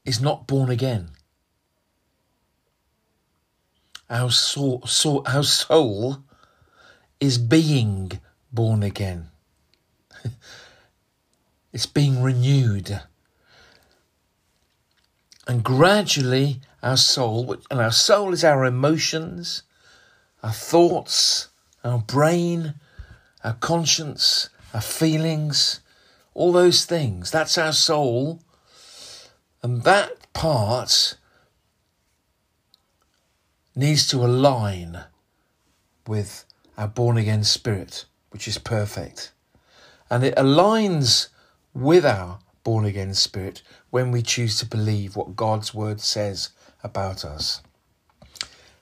is 0.04 0.20
not 0.20 0.46
born 0.46 0.70
again. 0.70 1.10
Our 4.08 4.30
soul, 4.30 4.84
our 5.26 5.42
soul 5.42 6.22
is 7.18 7.38
being 7.38 8.20
born 8.52 8.84
again. 8.84 9.30
it's 11.72 11.86
being 11.86 12.22
renewed. 12.22 13.00
And 15.48 15.64
gradually, 15.64 16.60
our 16.82 16.96
soul, 16.96 17.56
and 17.70 17.80
our 17.80 17.92
soul 17.92 18.32
is 18.32 18.44
our 18.44 18.64
emotions, 18.64 19.62
our 20.42 20.52
thoughts, 20.52 21.48
our 21.84 21.98
brain, 21.98 22.74
our 23.42 23.54
conscience, 23.54 24.48
our 24.74 24.80
feelings, 24.80 25.80
all 26.34 26.52
those 26.52 26.84
things. 26.84 27.30
That's 27.30 27.56
our 27.56 27.72
soul. 27.72 28.40
And 29.62 29.82
that 29.82 30.32
part 30.32 31.16
needs 33.74 34.06
to 34.08 34.24
align 34.24 35.04
with 36.06 36.44
our 36.76 36.88
born 36.88 37.16
again 37.16 37.44
spirit, 37.44 38.04
which 38.30 38.46
is 38.46 38.58
perfect. 38.58 39.32
And 40.10 40.22
it 40.22 40.36
aligns 40.36 41.28
with 41.74 42.04
our 42.04 42.38
born 42.64 42.84
again 42.84 43.14
spirit 43.14 43.62
when 43.90 44.10
we 44.10 44.22
choose 44.22 44.58
to 44.58 44.66
believe 44.66 45.16
what 45.16 45.36
God's 45.36 45.72
word 45.72 46.00
says 46.00 46.50
about 46.86 47.24
us. 47.24 47.60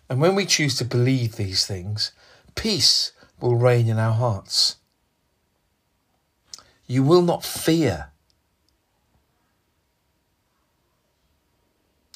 And 0.09 0.21
when 0.21 0.35
we 0.35 0.47
choose 0.47 0.77
to 0.77 0.85
believe 0.85 1.35
these 1.35 1.67
things, 1.67 2.13
peace 2.55 3.13
will 3.41 3.57
reign 3.57 3.89
in 3.89 3.99
our 3.99 4.13
hearts. 4.13 4.77
You 6.87 7.03
will 7.03 7.23
not 7.23 7.45
fear. 7.45 8.11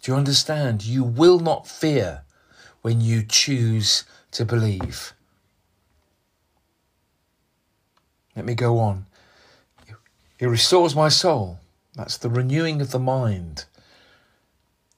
Do 0.03 0.13
you 0.13 0.17
understand? 0.17 0.85
You 0.85 1.03
will 1.03 1.41
not 1.41 1.67
fear 1.67 2.23
when 2.83 3.01
you 3.01 3.25
choose 3.27 4.05
to 4.33 4.45
believe. 4.45 5.15
Let 8.37 8.45
me 8.45 8.55
go 8.55 8.79
on. 8.79 9.07
He 10.39 10.47
restores 10.47 10.95
my 10.95 11.09
soul. 11.09 11.59
That's 11.95 12.17
the 12.17 12.31
renewing 12.31 12.81
of 12.81 12.93
the 12.93 13.01
mind. 13.01 13.65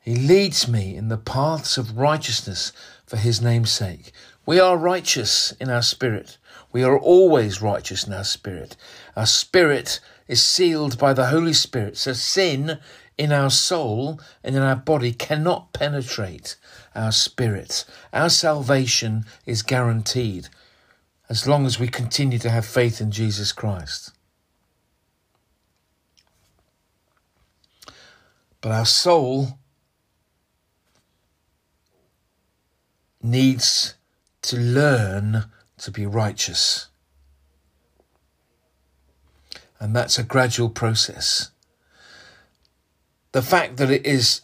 He 0.00 0.16
leads 0.16 0.66
me 0.66 0.96
in 0.96 1.08
the 1.08 1.18
paths 1.18 1.76
of 1.76 1.98
righteousness 1.98 2.72
for 3.06 3.18
his 3.18 3.42
name's 3.42 3.70
sake. 3.70 4.12
We 4.46 4.58
are 4.58 4.76
righteous 4.76 5.52
in 5.60 5.68
our 5.68 5.82
spirit. 5.82 6.38
We 6.72 6.82
are 6.82 6.98
always 6.98 7.60
righteous 7.60 8.06
in 8.06 8.12
our 8.12 8.24
spirit. 8.24 8.76
Our 9.14 9.26
spirit 9.26 10.00
is 10.26 10.42
sealed 10.42 10.98
by 10.98 11.12
the 11.12 11.26
Holy 11.26 11.52
Spirit. 11.52 11.98
So 11.98 12.14
sin 12.14 12.78
in 13.18 13.32
our 13.32 13.50
soul 13.50 14.20
and 14.42 14.56
in 14.56 14.62
our 14.62 14.76
body 14.76 15.12
cannot 15.12 15.74
penetrate 15.74 16.56
our 16.94 17.12
spirit. 17.12 17.84
Our 18.12 18.30
salvation 18.30 19.26
is 19.44 19.62
guaranteed 19.62 20.48
as 21.28 21.46
long 21.46 21.66
as 21.66 21.78
we 21.78 21.88
continue 21.88 22.38
to 22.38 22.50
have 22.50 22.64
faith 22.64 23.00
in 23.00 23.10
Jesus 23.10 23.52
Christ. 23.52 24.12
But 28.60 28.72
our 28.72 28.86
soul 28.86 29.59
needs 33.22 33.94
to 34.42 34.56
learn 34.56 35.44
to 35.78 35.90
be 35.90 36.06
righteous. 36.06 36.88
And 39.78 39.94
that's 39.94 40.18
a 40.18 40.22
gradual 40.22 40.68
process. 40.68 41.50
The 43.32 43.42
fact 43.42 43.76
that 43.78 43.90
it 43.90 44.04
is 44.04 44.42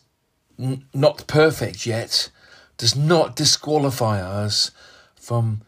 n- 0.59 0.85
not 0.95 1.27
perfect 1.27 1.87
yet 1.87 2.31
does 2.79 2.95
not 2.95 3.37
disqualify 3.37 4.21
us 4.21 4.71
from 5.15 5.63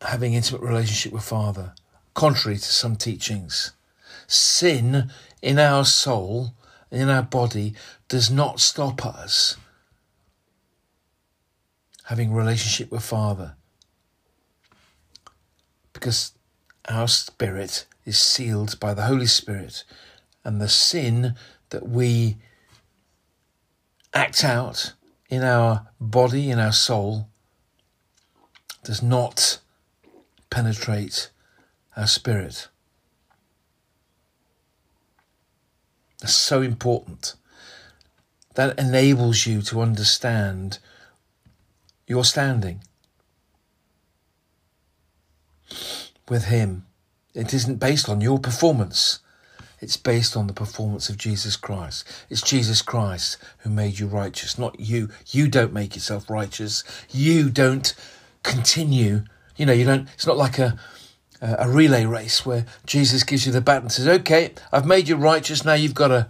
having 0.00 0.34
intimate 0.34 0.62
relationship 0.62 1.12
with 1.12 1.22
Father, 1.22 1.74
contrary 2.14 2.56
to 2.56 2.64
some 2.64 2.96
teachings. 2.96 3.72
Sin 4.26 5.10
in 5.40 5.58
our 5.58 5.84
soul, 5.84 6.54
in 6.90 7.08
our 7.08 7.22
body, 7.22 7.74
does 8.08 8.30
not 8.30 8.60
stop 8.60 9.06
us 9.06 9.56
having 12.12 12.30
relationship 12.30 12.92
with 12.92 13.02
Father. 13.02 13.56
Because 15.94 16.34
our 16.86 17.08
spirit 17.08 17.86
is 18.04 18.18
sealed 18.18 18.78
by 18.78 18.92
the 18.92 19.04
Holy 19.04 19.24
Spirit, 19.24 19.82
and 20.44 20.60
the 20.60 20.68
sin 20.68 21.34
that 21.70 21.88
we 21.88 22.36
act 24.12 24.44
out 24.44 24.92
in 25.30 25.42
our 25.42 25.86
body, 25.98 26.50
in 26.50 26.58
our 26.58 26.70
soul, 26.70 27.30
does 28.84 29.02
not 29.02 29.60
penetrate 30.50 31.30
our 31.96 32.06
spirit. 32.06 32.68
That's 36.20 36.34
so 36.34 36.60
important. 36.60 37.36
That 38.54 38.78
enables 38.78 39.46
you 39.46 39.62
to 39.62 39.80
understand 39.80 40.78
your 42.06 42.24
standing 42.24 42.82
with 46.28 46.44
Him. 46.44 46.86
It 47.34 47.54
isn't 47.54 47.76
based 47.76 48.08
on 48.08 48.20
your 48.20 48.38
performance. 48.38 49.20
It's 49.80 49.96
based 49.96 50.36
on 50.36 50.46
the 50.46 50.52
performance 50.52 51.08
of 51.08 51.16
Jesus 51.16 51.56
Christ. 51.56 52.06
It's 52.30 52.42
Jesus 52.42 52.82
Christ 52.82 53.36
who 53.58 53.70
made 53.70 53.98
you 53.98 54.06
righteous, 54.06 54.56
not 54.56 54.78
you. 54.78 55.08
You 55.30 55.48
don't 55.48 55.72
make 55.72 55.96
yourself 55.96 56.30
righteous. 56.30 56.84
You 57.10 57.50
don't 57.50 57.92
continue. 58.44 59.24
You 59.56 59.66
know, 59.66 59.72
you 59.72 59.84
don't, 59.84 60.08
it's 60.14 60.26
not 60.26 60.36
like 60.36 60.58
a, 60.58 60.78
a 61.40 61.68
relay 61.68 62.04
race 62.04 62.46
where 62.46 62.64
Jesus 62.86 63.24
gives 63.24 63.44
you 63.44 63.52
the 63.52 63.60
baton 63.60 63.82
and 63.82 63.92
says, 63.92 64.06
okay, 64.06 64.52
I've 64.70 64.86
made 64.86 65.08
you 65.08 65.16
righteous. 65.16 65.64
Now 65.64 65.74
you've 65.74 65.94
got 65.94 66.08
to 66.08 66.28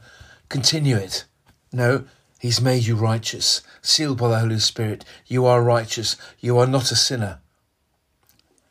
continue 0.48 0.96
it. 0.96 1.26
No, 1.72 2.04
he's 2.42 2.60
made 2.60 2.84
you 2.84 2.96
righteous, 2.96 3.62
sealed 3.82 4.18
by 4.18 4.28
the 4.28 4.40
Holy 4.40 4.58
Spirit. 4.58 5.04
You 5.28 5.46
are 5.46 5.62
righteous. 5.62 6.16
You 6.40 6.58
are 6.58 6.66
not 6.66 6.90
a 6.90 6.96
sinner, 6.96 7.38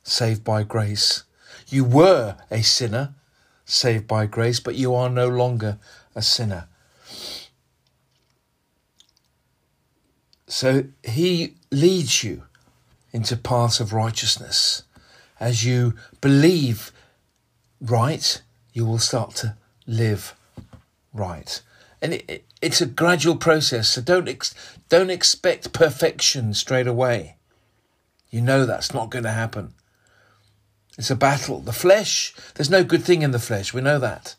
saved 0.04 0.44
by 0.44 0.64
grace. 0.64 1.24
You 1.70 1.86
were 1.86 2.36
a 2.52 2.64
sinner 2.64 3.16
saved 3.64 4.08
by 4.10 4.26
grace, 4.26 4.60
but 4.60 4.76
you 4.76 4.94
are 4.94 5.10
no 5.10 5.30
longer 5.30 5.78
a 6.14 6.22
sinner. 6.22 6.68
So 10.48 10.84
he 11.02 11.56
leads 11.72 12.26
you 12.26 12.44
into 13.14 13.38
paths 13.38 13.80
of 13.80 13.94
righteousness. 13.94 14.84
As 15.40 15.64
you 15.64 15.94
believe 16.20 16.92
right, 17.80 18.42
you 18.74 18.86
will 18.86 19.00
start 19.00 19.34
to 19.36 19.56
live 19.88 20.36
right. 21.14 21.62
And 22.02 22.16
it, 22.16 22.26
it, 22.28 22.46
it's 22.62 22.82
a 22.82 22.86
gradual 22.86 23.36
process, 23.36 23.90
so 23.90 24.02
don't 24.02 24.30
ex- 24.30 24.54
don't 24.90 25.10
expect 25.10 25.74
perfection 25.74 26.54
straight 26.54 26.88
away. 26.88 27.36
You 28.30 28.42
know 28.42 28.66
that's 28.66 28.94
not 28.94 29.10
going 29.10 29.24
to 29.24 29.32
happen. 29.32 29.74
It's 30.98 31.10
a 31.10 31.16
battle. 31.16 31.60
The 31.60 31.74
flesh, 31.74 32.34
there's 32.56 32.70
no 32.70 32.84
good 32.84 33.04
thing 33.04 33.24
in 33.24 33.32
the 33.32 33.40
flesh. 33.40 33.74
We 33.74 33.82
know 33.82 34.00
that. 34.00 34.36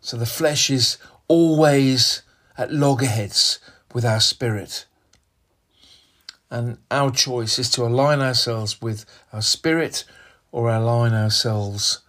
So 0.00 0.16
the 0.16 0.26
flesh 0.26 0.68
is 0.68 0.98
always 1.28 2.22
at 2.58 2.72
loggerheads 2.72 3.58
with 3.94 4.04
our 4.04 4.20
spirit. 4.20 4.84
And 6.50 6.78
our 6.90 7.10
choice 7.10 7.58
is 7.58 7.70
to 7.70 7.84
align 7.84 8.20
ourselves 8.20 8.82
with 8.82 9.06
our 9.32 9.42
spirit 9.42 10.04
or 10.52 10.70
align 10.70 11.14
ourselves 11.14 12.00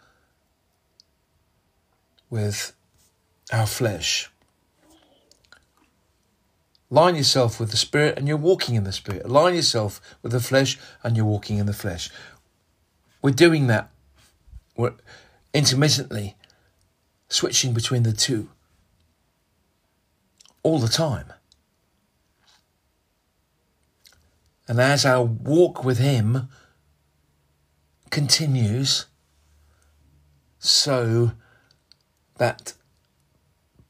with 2.30 2.75
our 3.52 3.68
flesh. 3.68 4.30
Align 6.92 7.16
yourself 7.16 7.60
with 7.60 7.72
the 7.72 7.78
Spirit 7.78 8.18
and 8.18 8.28
you're 8.28 8.38
walking 8.38 8.76
in 8.76 8.84
the 8.84 8.92
Spirit. 8.92 9.26
Align 9.26 9.56
yourself 9.56 10.00
with 10.22 10.32
the 10.32 10.40
flesh 10.40 10.78
and 11.04 11.18
you're 11.18 11.26
walking 11.26 11.58
in 11.58 11.66
the 11.66 11.74
flesh. 11.74 12.10
We're 13.22 13.32
doing 13.32 13.68
that. 13.68 13.90
We're 14.78 14.94
intermittently 15.54 16.36
switching 17.28 17.74
between 17.74 18.04
the 18.04 18.14
two 18.14 18.50
all 20.64 20.80
the 20.80 20.88
time. 20.88 21.34
And 24.68 24.80
as 24.80 25.06
our 25.06 25.24
walk 25.24 25.84
with 25.84 26.00
Him 26.00 26.50
continues, 28.10 29.06
so 30.58 31.32
that 32.38 32.74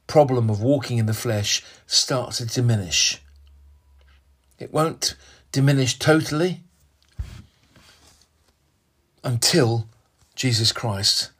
problem 0.07 0.49
of 0.49 0.61
walking 0.61 0.97
in 0.97 1.05
the 1.05 1.13
flesh 1.13 1.63
starts 1.87 2.37
to 2.37 2.45
diminish. 2.45 3.21
It 4.59 4.73
won't 4.73 5.15
diminish 5.51 5.97
totally 5.99 6.61
until 9.23 9.87
Jesus 10.35 10.71
Christ 10.71 11.31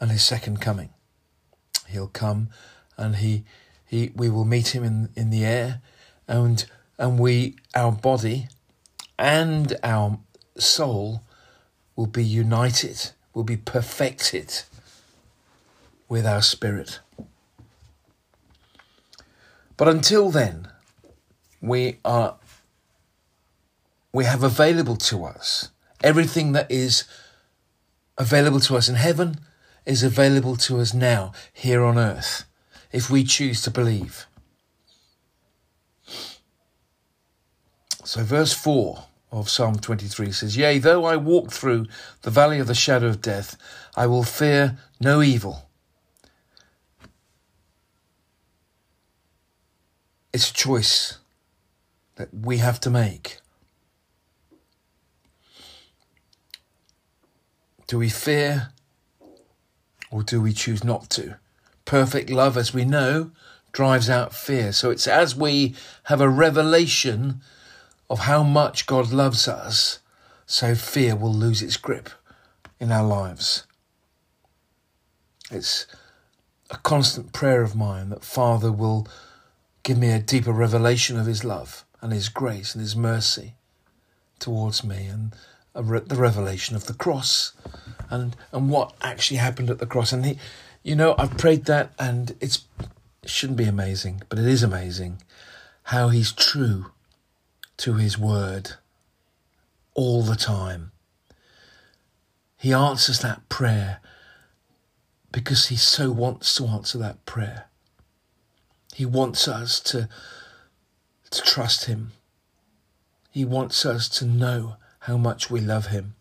and 0.00 0.10
his 0.10 0.24
second 0.24 0.60
coming. 0.60 0.90
He'll 1.88 2.08
come 2.08 2.48
and 2.96 3.16
he, 3.16 3.44
he 3.86 4.12
we 4.14 4.28
will 4.28 4.44
meet 4.44 4.74
him 4.74 4.82
in, 4.82 5.10
in 5.14 5.30
the 5.30 5.44
air 5.44 5.80
and 6.26 6.64
and 6.98 7.18
we 7.18 7.56
our 7.74 7.92
body 7.92 8.48
and 9.18 9.76
our 9.82 10.18
soul 10.58 11.22
will 11.96 12.06
be 12.06 12.24
united, 12.24 13.10
will 13.34 13.44
be 13.44 13.56
perfected 13.56 14.62
with 16.08 16.26
our 16.26 16.42
spirit. 16.42 17.00
But 19.82 19.96
until 19.96 20.30
then, 20.30 20.68
we 21.60 21.98
are 22.04 22.36
we 24.12 24.26
have 24.26 24.44
available 24.44 24.94
to 25.10 25.24
us 25.24 25.70
everything 26.04 26.52
that 26.52 26.70
is 26.70 27.02
available 28.16 28.60
to 28.60 28.76
us 28.76 28.88
in 28.88 28.94
heaven 28.94 29.40
is 29.84 30.04
available 30.04 30.54
to 30.58 30.78
us 30.78 30.94
now 30.94 31.32
here 31.52 31.82
on 31.82 31.98
earth 31.98 32.44
if 32.92 33.10
we 33.10 33.24
choose 33.24 33.60
to 33.62 33.72
believe. 33.72 34.26
So 38.04 38.22
verse 38.22 38.52
4 38.52 39.02
of 39.32 39.50
Psalm 39.50 39.80
23 39.80 40.30
says, 40.30 40.56
Yea, 40.56 40.78
though 40.78 41.04
I 41.04 41.16
walk 41.16 41.50
through 41.50 41.88
the 42.20 42.30
valley 42.30 42.60
of 42.60 42.68
the 42.68 42.76
shadow 42.76 43.08
of 43.08 43.20
death, 43.20 43.56
I 43.96 44.06
will 44.06 44.22
fear 44.22 44.78
no 45.00 45.22
evil 45.22 45.66
It's 50.32 50.50
a 50.50 50.54
choice 50.54 51.18
that 52.16 52.32
we 52.32 52.58
have 52.58 52.80
to 52.80 52.90
make. 52.90 53.38
Do 57.86 57.98
we 57.98 58.08
fear 58.08 58.70
or 60.10 60.22
do 60.22 60.40
we 60.40 60.52
choose 60.52 60.82
not 60.82 61.10
to? 61.10 61.36
Perfect 61.84 62.30
love, 62.30 62.56
as 62.56 62.72
we 62.72 62.84
know, 62.84 63.32
drives 63.72 64.08
out 64.08 64.34
fear. 64.34 64.72
So 64.72 64.90
it's 64.90 65.06
as 65.06 65.36
we 65.36 65.74
have 66.04 66.20
a 66.20 66.28
revelation 66.28 67.42
of 68.08 68.20
how 68.20 68.42
much 68.42 68.86
God 68.86 69.10
loves 69.10 69.48
us, 69.48 69.98
so 70.46 70.74
fear 70.74 71.16
will 71.16 71.32
lose 71.32 71.62
its 71.62 71.76
grip 71.76 72.10
in 72.78 72.92
our 72.92 73.06
lives. 73.06 73.66
It's 75.50 75.86
a 76.70 76.78
constant 76.78 77.32
prayer 77.32 77.62
of 77.62 77.76
mine 77.76 78.10
that 78.10 78.24
Father 78.24 78.72
will 78.72 79.06
Give 79.82 79.98
me 79.98 80.10
a 80.10 80.20
deeper 80.20 80.52
revelation 80.52 81.18
of 81.18 81.26
His 81.26 81.44
love 81.44 81.84
and 82.00 82.12
His 82.12 82.28
grace 82.28 82.74
and 82.74 82.82
His 82.82 82.94
mercy 82.94 83.54
towards 84.38 84.84
me 84.84 85.06
and 85.06 85.34
re- 85.74 86.00
the 86.00 86.16
revelation 86.16 86.76
of 86.76 86.86
the 86.86 86.94
cross 86.94 87.52
and, 88.10 88.36
and 88.52 88.70
what 88.70 88.94
actually 89.02 89.38
happened 89.38 89.70
at 89.70 89.78
the 89.78 89.86
cross. 89.86 90.12
And 90.12 90.24
He, 90.24 90.38
you 90.82 90.94
know, 90.94 91.14
I've 91.18 91.36
prayed 91.36 91.64
that 91.64 91.92
and 91.98 92.36
it's, 92.40 92.64
it 93.22 93.30
shouldn't 93.30 93.58
be 93.58 93.64
amazing, 93.64 94.22
but 94.28 94.38
it 94.38 94.46
is 94.46 94.62
amazing 94.62 95.22
how 95.84 96.08
He's 96.10 96.32
true 96.32 96.92
to 97.78 97.94
His 97.94 98.16
word 98.16 98.72
all 99.94 100.22
the 100.22 100.36
time. 100.36 100.92
He 102.56 102.72
answers 102.72 103.18
that 103.20 103.48
prayer 103.48 103.98
because 105.32 105.66
He 105.68 105.76
so 105.76 106.12
wants 106.12 106.54
to 106.56 106.66
answer 106.66 106.98
that 106.98 107.24
prayer. 107.26 107.66
He 108.94 109.06
wants 109.06 109.48
us 109.48 109.80
to, 109.80 110.08
to 111.30 111.42
trust 111.42 111.86
Him. 111.86 112.12
He 113.30 113.44
wants 113.44 113.86
us 113.86 114.08
to 114.10 114.24
know 114.24 114.76
how 115.00 115.16
much 115.16 115.50
we 115.50 115.60
love 115.60 115.86
Him. 115.86 116.14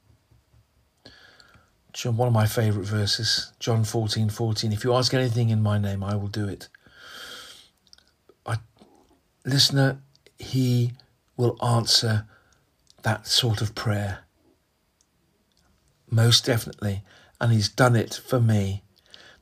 John, 1.94 2.16
one 2.16 2.28
of 2.28 2.34
my 2.34 2.46
favourite 2.46 2.88
verses, 2.88 3.52
John 3.60 3.84
14 3.84 4.30
14. 4.30 4.72
If 4.72 4.84
you 4.84 4.94
ask 4.94 5.14
anything 5.14 5.50
in 5.50 5.62
my 5.62 5.78
name, 5.78 6.04
I 6.04 6.16
will 6.16 6.30
do 6.30 6.48
it. 6.48 6.70
I, 8.46 8.58
listener, 9.46 10.00
he 10.40 10.94
will 11.36 11.58
answer 11.64 12.26
that 13.04 13.28
sort 13.28 13.62
of 13.62 13.76
prayer. 13.76 14.20
Most 16.10 16.46
definitely. 16.46 17.04
And 17.40 17.52
he's 17.52 17.70
done 17.70 17.96
it 17.96 18.14
for 18.14 18.40
me. 18.40 18.84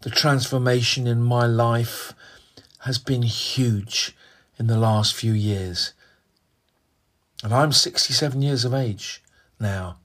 The 0.02 0.10
transformation 0.10 1.06
in 1.08 1.22
my 1.22 1.46
life 1.46 2.14
has 2.80 2.98
been 2.98 3.24
huge 3.24 4.16
in 4.58 4.68
the 4.68 4.78
last 4.78 5.16
few 5.16 5.34
years. 5.34 5.94
And 7.44 7.54
I'm 7.54 7.72
67 7.72 8.42
years 8.42 8.66
of 8.66 8.74
age 8.74 9.24
now. 9.60 9.98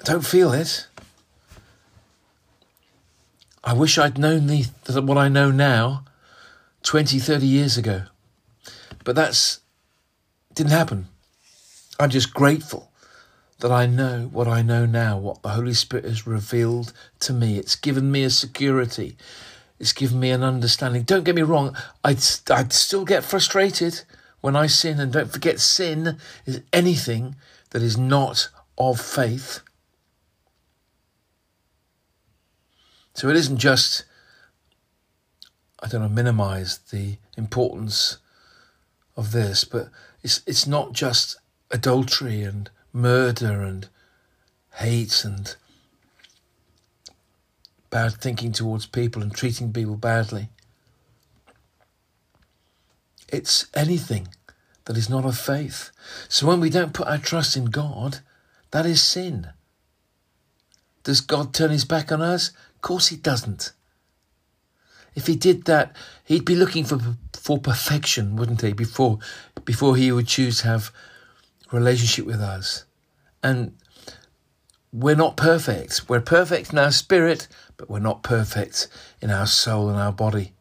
I 0.00 0.04
don't 0.04 0.26
feel 0.26 0.52
it. 0.52 0.86
I 3.64 3.72
wish 3.72 3.98
I'd 3.98 4.18
known 4.18 4.46
the, 4.46 4.66
what 5.02 5.18
I 5.18 5.28
know 5.28 5.50
now 5.50 6.04
20, 6.82 7.18
30 7.18 7.46
years 7.46 7.76
ago. 7.76 8.02
But 9.02 9.16
that's 9.16 9.60
didn't 10.54 10.72
happen. 10.72 11.08
I'm 11.98 12.10
just 12.10 12.32
grateful 12.32 12.90
that 13.60 13.72
I 13.72 13.86
know 13.86 14.28
what 14.32 14.48
I 14.48 14.62
know 14.62 14.86
now, 14.86 15.18
what 15.18 15.42
the 15.42 15.50
Holy 15.50 15.74
Spirit 15.74 16.04
has 16.04 16.26
revealed 16.26 16.92
to 17.20 17.32
me. 17.32 17.58
It's 17.58 17.76
given 17.76 18.10
me 18.10 18.22
a 18.22 18.30
security. 18.30 19.16
It's 19.78 19.92
given 19.92 20.20
me 20.20 20.30
an 20.30 20.42
understanding. 20.42 21.02
Don't 21.02 21.24
get 21.24 21.34
me 21.34 21.42
wrong, 21.42 21.76
I'd, 22.02 22.22
I'd 22.50 22.72
still 22.72 23.04
get 23.04 23.24
frustrated 23.24 24.02
when 24.40 24.56
I 24.56 24.66
sin. 24.66 24.98
And 25.00 25.12
don't 25.12 25.32
forget, 25.32 25.60
sin 25.60 26.18
is 26.46 26.62
anything 26.72 27.36
that 27.70 27.82
is 27.82 27.98
not 27.98 28.48
of 28.78 29.00
faith. 29.00 29.60
So 33.14 33.28
it 33.28 33.36
isn't 33.36 33.58
just, 33.58 34.04
I 35.82 35.88
don't 35.88 36.02
know, 36.02 36.08
minimize 36.08 36.78
the 36.90 37.16
importance 37.36 38.18
of 39.16 39.32
this, 39.32 39.64
but 39.64 39.88
it's, 40.22 40.42
it's 40.46 40.66
not 40.66 40.92
just 40.92 41.36
adultery 41.70 42.42
and 42.42 42.70
murder 42.92 43.62
and 43.62 43.88
hate 44.74 45.24
and 45.24 45.56
bad 47.96 48.12
thinking 48.12 48.52
towards 48.52 48.84
people 48.84 49.22
and 49.22 49.34
treating 49.34 49.72
people 49.72 49.96
badly. 49.96 50.50
It's 53.26 53.68
anything 53.72 54.28
that 54.84 54.98
is 54.98 55.08
not 55.08 55.24
of 55.24 55.38
faith. 55.38 55.92
So 56.28 56.46
when 56.46 56.60
we 56.60 56.68
don't 56.68 56.92
put 56.92 57.08
our 57.08 57.16
trust 57.16 57.56
in 57.56 57.64
God, 57.64 58.18
that 58.72 58.84
is 58.84 59.02
sin. 59.02 59.48
Does 61.04 61.22
God 61.22 61.54
turn 61.54 61.70
his 61.70 61.86
back 61.86 62.12
on 62.12 62.20
us? 62.20 62.50
Of 62.74 62.82
course 62.82 63.06
he 63.06 63.16
doesn't. 63.16 63.72
If 65.14 65.26
he 65.26 65.34
did 65.34 65.64
that, 65.64 65.96
he'd 66.22 66.44
be 66.44 66.54
looking 66.54 66.84
for 66.84 66.98
for 67.32 67.58
perfection, 67.58 68.36
wouldn't 68.36 68.60
he? 68.60 68.74
Before 68.74 69.20
before 69.64 69.96
he 69.96 70.12
would 70.12 70.28
choose 70.28 70.60
to 70.60 70.66
have 70.66 70.92
relationship 71.72 72.26
with 72.26 72.42
us. 72.42 72.84
And 73.42 73.72
we're 74.96 75.14
not 75.14 75.36
perfect. 75.36 76.08
We're 76.08 76.22
perfect 76.22 76.72
in 76.72 76.78
our 76.78 76.90
spirit, 76.90 77.48
but 77.76 77.90
we're 77.90 77.98
not 77.98 78.22
perfect 78.22 78.88
in 79.20 79.30
our 79.30 79.46
soul 79.46 79.90
and 79.90 79.98
our 79.98 80.12
body. 80.12 80.52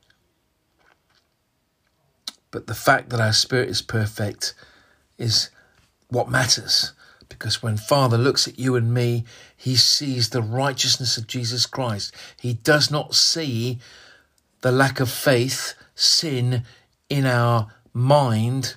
But 2.51 2.67
the 2.67 2.75
fact 2.75 3.09
that 3.11 3.21
our 3.21 3.31
spirit 3.31 3.69
is 3.69 3.81
perfect 3.81 4.53
is 5.17 5.49
what 6.09 6.29
matters. 6.29 6.91
Because 7.29 7.63
when 7.63 7.77
Father 7.77 8.17
looks 8.17 8.45
at 8.45 8.59
you 8.59 8.75
and 8.75 8.93
me, 8.93 9.23
he 9.55 9.77
sees 9.77 10.29
the 10.29 10.41
righteousness 10.41 11.17
of 11.17 11.27
Jesus 11.27 11.65
Christ. 11.65 12.13
He 12.37 12.55
does 12.55 12.91
not 12.91 13.15
see 13.15 13.79
the 14.61 14.71
lack 14.71 14.99
of 14.99 15.09
faith, 15.09 15.75
sin 15.95 16.63
in 17.09 17.25
our 17.25 17.67
mind, 17.93 18.75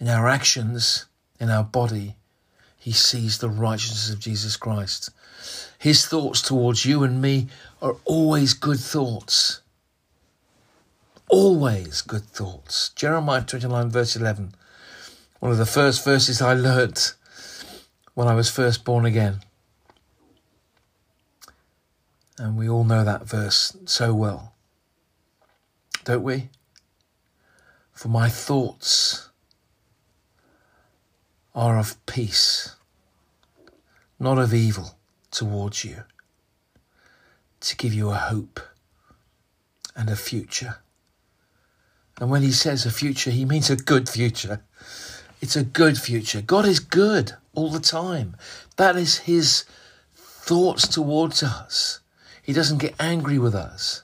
in 0.00 0.08
our 0.08 0.26
actions, 0.28 1.06
in 1.38 1.50
our 1.50 1.62
body 1.62 2.16
he 2.84 2.92
sees 2.92 3.38
the 3.38 3.48
righteousness 3.48 4.10
of 4.10 4.20
Jesus 4.20 4.58
Christ. 4.58 5.08
His 5.78 6.04
thoughts 6.04 6.42
towards 6.42 6.84
you 6.84 7.02
and 7.02 7.22
me 7.22 7.48
are 7.80 7.96
always 8.04 8.52
good 8.52 8.78
thoughts. 8.78 9.62
Always 11.30 12.02
good 12.02 12.24
thoughts. 12.26 12.90
Jeremiah 12.90 13.40
29, 13.40 13.88
verse 13.88 14.16
11. 14.16 14.54
One 15.40 15.50
of 15.50 15.56
the 15.56 15.64
first 15.64 16.04
verses 16.04 16.42
I 16.42 16.52
learnt 16.52 17.14
when 18.12 18.28
I 18.28 18.34
was 18.34 18.50
first 18.50 18.84
born 18.84 19.06
again. 19.06 19.40
And 22.36 22.58
we 22.58 22.68
all 22.68 22.84
know 22.84 23.02
that 23.02 23.26
verse 23.26 23.74
so 23.86 24.12
well. 24.12 24.52
Don't 26.04 26.22
we? 26.22 26.50
For 27.94 28.08
my 28.08 28.28
thoughts 28.28 29.30
are 31.54 31.78
of 31.78 32.04
peace, 32.06 32.74
not 34.18 34.38
of 34.38 34.52
evil 34.52 34.98
towards 35.30 35.84
you, 35.84 36.04
to 37.60 37.76
give 37.76 37.94
you 37.94 38.10
a 38.10 38.14
hope 38.14 38.60
and 39.94 40.10
a 40.10 40.16
future. 40.16 40.78
And 42.20 42.30
when 42.30 42.42
he 42.42 42.52
says 42.52 42.84
a 42.84 42.90
future, 42.90 43.30
he 43.30 43.44
means 43.44 43.70
a 43.70 43.76
good 43.76 44.08
future. 44.08 44.62
It's 45.40 45.56
a 45.56 45.64
good 45.64 45.98
future. 45.98 46.40
God 46.40 46.66
is 46.66 46.80
good 46.80 47.32
all 47.54 47.70
the 47.70 47.80
time. 47.80 48.36
That 48.76 48.96
is 48.96 49.18
his 49.18 49.64
thoughts 50.14 50.88
towards 50.88 51.42
us. 51.42 52.00
He 52.42 52.52
doesn't 52.52 52.78
get 52.78 52.94
angry 53.00 53.38
with 53.38 53.54
us. 53.54 54.02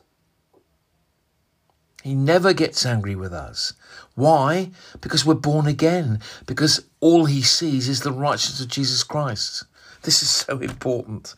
He 2.02 2.14
never 2.14 2.52
gets 2.52 2.86
angry 2.86 3.14
with 3.14 3.32
us. 3.32 3.74
Why? 4.20 4.70
Because 5.00 5.24
we're 5.24 5.35
born 5.35 5.66
again. 5.66 6.20
Because 6.46 6.85
all 7.00 7.24
he 7.24 7.42
sees 7.42 7.88
is 7.88 8.00
the 8.00 8.12
righteousness 8.12 8.61
of 8.61 8.68
Jesus 8.68 9.02
Christ. 9.02 9.64
This 10.02 10.22
is 10.22 10.30
so 10.30 10.59
important. 10.59 11.35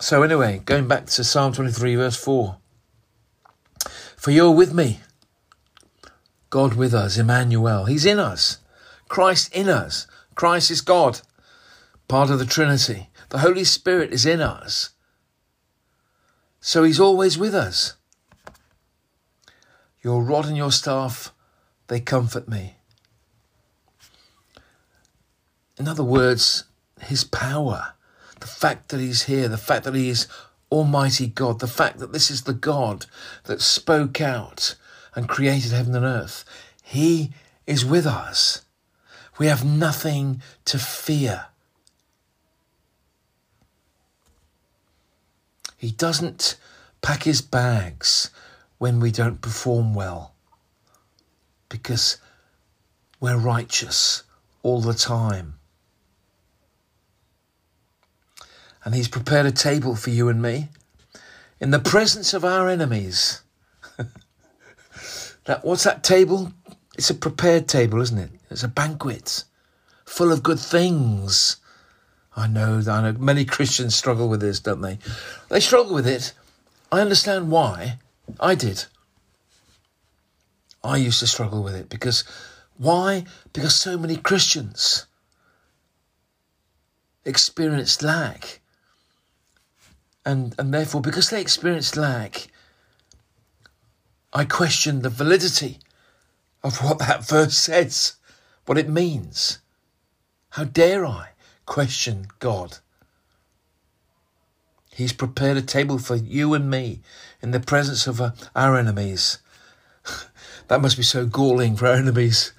So, 0.00 0.22
anyway, 0.22 0.62
going 0.64 0.88
back 0.88 1.06
to 1.06 1.24
Psalm 1.24 1.52
23, 1.52 1.96
verse 1.96 2.16
4 2.16 2.56
For 4.16 4.30
you're 4.30 4.52
with 4.52 4.72
me, 4.72 5.00
God 6.50 6.74
with 6.74 6.94
us, 6.94 7.18
Emmanuel. 7.18 7.84
He's 7.84 8.06
in 8.06 8.18
us, 8.18 8.58
Christ 9.08 9.52
in 9.52 9.68
us. 9.68 10.06
Christ 10.34 10.70
is 10.70 10.80
God, 10.80 11.20
part 12.06 12.30
of 12.30 12.38
the 12.38 12.46
Trinity. 12.46 13.10
The 13.30 13.38
Holy 13.38 13.64
Spirit 13.64 14.12
is 14.12 14.24
in 14.24 14.40
us. 14.40 14.90
So 16.68 16.84
He's 16.84 17.00
always 17.00 17.38
with 17.38 17.54
us. 17.54 17.94
Your 20.02 20.22
rod 20.22 20.44
and 20.44 20.54
your 20.54 20.70
staff, 20.70 21.32
they 21.86 21.98
comfort 21.98 22.46
me. 22.46 22.76
In 25.78 25.88
other 25.88 26.04
words, 26.04 26.64
His 27.00 27.24
power, 27.24 27.94
the 28.40 28.46
fact 28.46 28.90
that 28.90 29.00
He's 29.00 29.22
here, 29.22 29.48
the 29.48 29.56
fact 29.56 29.84
that 29.84 29.94
He 29.94 30.10
is 30.10 30.28
Almighty 30.70 31.28
God, 31.28 31.60
the 31.60 31.66
fact 31.66 32.00
that 32.00 32.12
this 32.12 32.30
is 32.30 32.42
the 32.42 32.52
God 32.52 33.06
that 33.44 33.62
spoke 33.62 34.20
out 34.20 34.76
and 35.14 35.26
created 35.26 35.72
heaven 35.72 35.94
and 35.94 36.04
earth, 36.04 36.44
He 36.82 37.32
is 37.66 37.82
with 37.82 38.06
us. 38.06 38.66
We 39.38 39.46
have 39.46 39.64
nothing 39.64 40.42
to 40.66 40.78
fear. 40.78 41.46
He 45.78 45.92
doesn't 45.92 46.58
pack 47.00 47.22
his 47.22 47.40
bags 47.40 48.30
when 48.76 49.00
we 49.00 49.10
don't 49.10 49.40
perform 49.40 49.94
well 49.94 50.34
because 51.68 52.18
we're 53.20 53.38
righteous 53.38 54.24
all 54.62 54.80
the 54.80 54.92
time. 54.92 55.54
And 58.84 58.94
he's 58.94 59.08
prepared 59.08 59.46
a 59.46 59.52
table 59.52 59.94
for 59.96 60.10
you 60.10 60.28
and 60.28 60.42
me 60.42 60.68
in 61.60 61.70
the 61.70 61.78
presence 61.78 62.34
of 62.34 62.44
our 62.44 62.68
enemies. 62.68 63.42
that 65.44 65.64
what's 65.64 65.84
that 65.84 66.02
table? 66.02 66.52
It's 66.96 67.10
a 67.10 67.14
prepared 67.14 67.68
table, 67.68 68.00
isn't 68.00 68.18
it? 68.18 68.30
It's 68.50 68.64
a 68.64 68.68
banquet 68.68 69.44
full 70.04 70.32
of 70.32 70.42
good 70.42 70.58
things. 70.58 71.56
I 72.38 72.46
know, 72.46 72.80
I 72.88 73.00
know 73.00 73.18
many 73.18 73.44
Christians 73.44 73.96
struggle 73.96 74.28
with 74.28 74.40
this, 74.40 74.60
don't 74.60 74.80
they? 74.80 75.00
They 75.48 75.58
struggle 75.58 75.92
with 75.92 76.06
it. 76.06 76.34
I 76.92 77.00
understand 77.00 77.50
why. 77.50 77.98
I 78.38 78.54
did. 78.54 78.84
I 80.84 80.98
used 80.98 81.18
to 81.18 81.26
struggle 81.26 81.64
with 81.64 81.74
it 81.74 81.88
because 81.88 82.22
why? 82.76 83.24
Because 83.52 83.74
so 83.74 83.98
many 83.98 84.16
Christians 84.16 85.06
experienced 87.24 88.04
lack. 88.04 88.60
And, 90.24 90.54
and 90.60 90.72
therefore, 90.72 91.00
because 91.00 91.30
they 91.30 91.40
experienced 91.40 91.96
lack, 91.96 92.46
I 94.32 94.44
questioned 94.44 95.02
the 95.02 95.08
validity 95.08 95.80
of 96.62 96.84
what 96.84 97.00
that 97.00 97.24
verse 97.28 97.58
says, 97.58 98.14
what 98.64 98.78
it 98.78 98.88
means. 98.88 99.58
How 100.50 100.62
dare 100.62 101.04
I 101.04 101.30
question 101.68 102.26
God? 102.38 102.78
He's 104.90 105.12
prepared 105.12 105.58
a 105.58 105.62
table 105.62 105.98
for 105.98 106.16
you 106.16 106.54
and 106.54 106.68
me 106.68 107.02
in 107.40 107.52
the 107.52 107.60
presence 107.60 108.08
of 108.08 108.20
our 108.56 108.76
enemies. 108.76 109.38
that 110.68 110.80
must 110.80 110.96
be 110.96 111.02
so 111.04 111.26
galling 111.26 111.76
for 111.76 111.86
our 111.86 111.94
enemies. 111.94 112.52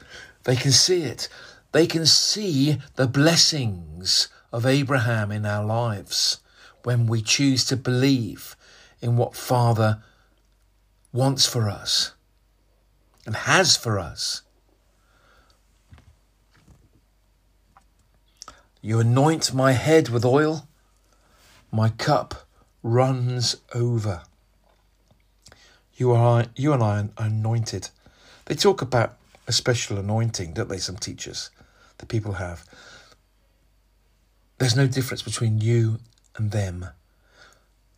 They 0.46 0.56
can 0.56 0.72
see 0.72 1.02
it. 1.02 1.28
They 1.72 1.86
can 1.86 2.06
see 2.06 2.78
the 2.96 3.08
blessings 3.08 4.30
of 4.54 4.66
Abraham 4.66 5.32
in 5.32 5.46
our 5.46 5.66
lives 5.66 6.40
when 6.84 7.08
we 7.08 7.22
choose 7.22 7.66
to 7.66 7.76
believe 7.76 8.56
in 9.02 9.18
what 9.18 9.36
Father 9.36 10.02
wants 11.12 11.46
for 11.46 11.68
us 11.68 12.14
and 13.26 13.36
has 13.36 13.76
for 13.76 14.00
us. 14.00 14.44
You 18.82 19.00
anoint 19.00 19.54
my 19.54 19.74
head 19.74 20.08
with 20.10 20.24
oil, 20.24 20.68
my 21.72 21.90
cup 21.90 22.48
runs 22.82 23.58
over. 23.76 24.24
You 25.96 26.14
are 26.14 26.46
you 26.56 26.72
and 26.72 26.82
I 26.82 27.00
are 27.00 27.10
anointed. 27.18 27.90
They 28.46 28.56
talk 28.56 28.82
about 28.82 29.18
a 29.48 29.52
special 29.52 29.98
anointing, 29.98 30.54
don't 30.54 30.70
they? 30.70 30.78
Some 30.78 30.96
teachers 30.96 31.50
that 31.98 32.08
people 32.08 32.34
have. 32.34 32.66
There's 34.60 34.76
no 34.76 34.88
difference 34.88 35.22
between 35.22 35.60
you 35.60 36.00
and 36.38 36.52
them, 36.52 36.88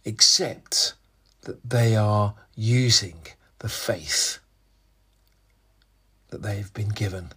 except 0.03 0.95
that 1.41 1.67
they 1.67 1.95
are 1.95 2.33
using 2.55 3.19
the 3.59 3.69
faith 3.69 4.39
that 6.29 6.41
they've 6.41 6.73
been 6.73 6.89
given, 6.89 7.33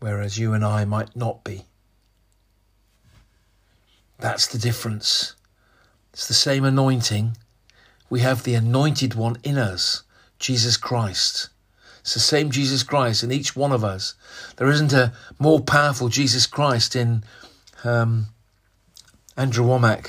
whereas 0.00 0.38
you 0.38 0.52
and 0.52 0.64
I 0.64 0.84
might 0.84 1.14
not 1.14 1.44
be. 1.44 1.66
That's 4.20 4.46
the 4.46 4.58
difference. 4.58 5.34
It's 6.12 6.28
the 6.28 6.34
same 6.34 6.64
anointing. 6.64 7.36
We 8.10 8.20
have 8.20 8.42
the 8.42 8.54
anointed 8.54 9.14
one 9.14 9.36
in 9.42 9.56
us, 9.56 10.02
Jesus 10.38 10.76
Christ. 10.76 11.48
It's 12.00 12.14
the 12.14 12.20
same 12.20 12.50
Jesus 12.50 12.82
Christ 12.82 13.22
in 13.22 13.30
each 13.30 13.54
one 13.54 13.72
of 13.72 13.84
us. 13.84 14.14
There 14.56 14.70
isn't 14.70 14.92
a 14.92 15.12
more 15.38 15.60
powerful 15.60 16.08
Jesus 16.08 16.46
Christ 16.46 16.96
in 16.96 17.24
um, 17.84 18.26
Andrew 19.36 19.66
the 19.66 20.08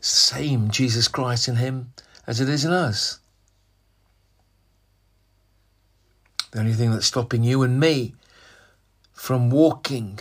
same 0.00 0.70
Jesus 0.70 1.08
Christ 1.08 1.48
in 1.48 1.56
him 1.56 1.92
as 2.26 2.40
it 2.40 2.48
is 2.48 2.64
in 2.64 2.72
us. 2.72 3.18
The 6.52 6.60
only 6.60 6.74
thing 6.74 6.92
that's 6.92 7.06
stopping 7.06 7.42
you 7.42 7.62
and 7.62 7.80
me 7.80 8.14
from 9.12 9.50
walking 9.50 10.20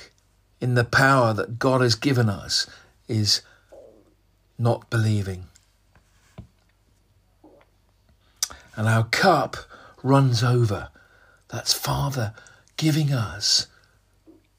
in 0.62 0.76
the 0.76 0.84
power 0.84 1.34
that 1.34 1.60
God 1.60 1.82
has 1.82 1.96
given 1.96 2.30
us 2.30 2.68
is 3.08 3.42
not 4.58 4.90
believing. 4.90 5.46
And 8.76 8.88
our 8.88 9.06
cup 9.06 9.58
runs 10.04 10.44
over. 10.44 10.90
That's 11.50 11.74
Father 11.74 12.34
giving 12.78 13.14
us 13.14 13.68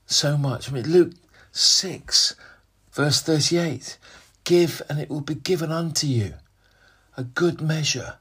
so 0.06 0.36
much. 0.36 0.70
I 0.70 0.72
mean, 0.72 0.88
Luke 0.88 1.12
6, 1.52 2.34
verse 2.92 3.20
38 3.22 3.98
Give, 4.44 4.80
and 4.88 5.00
it 5.00 5.10
will 5.10 5.20
be 5.20 5.34
given 5.34 5.72
unto 5.72 6.06
you. 6.06 6.34
A 7.16 7.24
good 7.24 7.60
measure, 7.60 8.18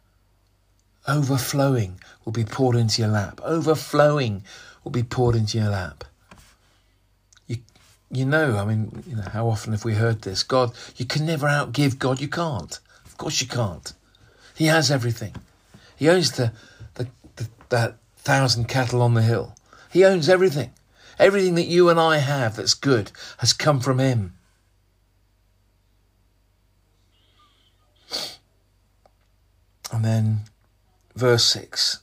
overflowing, 1.07 1.99
will 2.23 2.31
be 2.31 2.43
poured 2.43 2.75
into 2.75 3.03
your 3.03 3.11
lap. 3.11 3.39
Overflowing 3.43 4.43
will 4.83 4.91
be 4.91 5.03
poured 5.03 5.35
into 5.35 5.59
your 5.59 5.69
lap. 5.69 6.03
You, 8.11 8.25
know, 8.25 8.57
I 8.57 8.65
mean, 8.65 9.03
you 9.07 9.15
know, 9.15 9.23
how 9.23 9.47
often 9.47 9.73
have 9.73 9.83
we 9.83 9.95
heard 9.95 10.21
this? 10.21 10.43
God, 10.43 10.73
you 10.95 11.05
can 11.05 11.25
never 11.25 11.47
outgive 11.47 11.99
God. 11.99 12.21
You 12.21 12.27
can't. 12.27 12.79
Of 13.05 13.17
course 13.17 13.41
you 13.41 13.47
can't. 13.47 13.93
He 14.55 14.65
has 14.65 14.91
everything. 14.91 15.35
He 15.95 16.09
owns 16.09 16.31
the, 16.33 16.53
the, 16.95 17.07
the 17.35 17.47
that 17.69 17.97
thousand 18.17 18.65
cattle 18.65 19.01
on 19.01 19.13
the 19.13 19.21
hill. 19.21 19.55
He 19.91 20.03
owns 20.03 20.29
everything. 20.29 20.71
Everything 21.17 21.55
that 21.55 21.67
you 21.67 21.89
and 21.89 21.99
I 21.99 22.17
have 22.17 22.57
that's 22.57 22.73
good 22.73 23.11
has 23.37 23.53
come 23.53 23.79
from 23.79 23.99
Him. 23.99 24.33
And 29.91 30.03
then 30.03 30.41
verse 31.15 31.45
6 31.45 31.99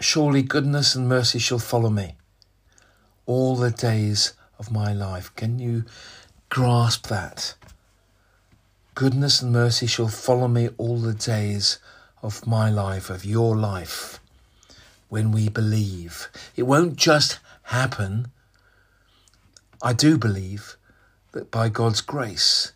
Surely 0.00 0.42
goodness 0.42 0.94
and 0.94 1.08
mercy 1.08 1.38
shall 1.38 1.58
follow 1.58 1.90
me 1.90 2.16
all 3.24 3.56
the 3.56 3.70
days 3.70 4.34
of 4.58 4.70
my 4.70 4.92
life. 4.92 5.34
Can 5.36 5.58
you 5.58 5.84
grasp 6.48 7.06
that? 7.08 7.54
Goodness 8.94 9.40
and 9.42 9.52
mercy 9.52 9.86
shall 9.86 10.08
follow 10.08 10.48
me 10.48 10.70
all 10.76 10.98
the 10.98 11.14
days 11.14 11.78
of 12.22 12.46
my 12.46 12.68
life, 12.68 13.10
of 13.10 13.24
your 13.24 13.56
life, 13.56 14.18
when 15.08 15.30
we 15.30 15.48
believe. 15.48 16.28
It 16.56 16.64
won't 16.64 16.96
just 16.96 17.38
happen. 17.64 18.28
I 19.82 19.92
do 19.92 20.18
believe 20.18 20.76
that 21.32 21.50
by 21.50 21.68
God's 21.68 22.00
grace, 22.00 22.72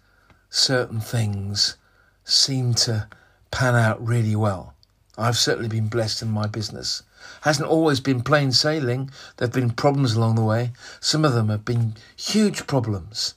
certain 0.48 1.00
things 1.00 1.76
seem 2.24 2.74
to 2.74 3.08
pan 3.50 3.74
out 3.74 4.06
really 4.06 4.36
well. 4.36 4.74
I've 5.18 5.36
certainly 5.36 5.68
been 5.68 5.88
blessed 5.88 6.22
in 6.22 6.30
my 6.30 6.46
business. 6.46 7.02
Hasn't 7.42 7.68
always 7.68 8.00
been 8.00 8.22
plain 8.22 8.52
sailing. 8.52 9.10
There 9.36 9.46
have 9.46 9.54
been 9.54 9.70
problems 9.70 10.14
along 10.14 10.36
the 10.36 10.44
way. 10.44 10.72
Some 11.00 11.24
of 11.24 11.32
them 11.32 11.48
have 11.48 11.64
been 11.64 11.94
huge 12.16 12.66
problems. 12.66 13.34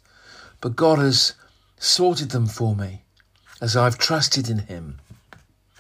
But 0.62 0.76
God 0.76 1.00
has 1.00 1.34
sorted 1.78 2.30
them 2.32 2.48
for 2.48 2.76
me 2.76 3.04
as 3.62 3.76
I've 3.76 3.98
trusted 3.98 4.50
in 4.50 4.60
Him. 4.60 5.00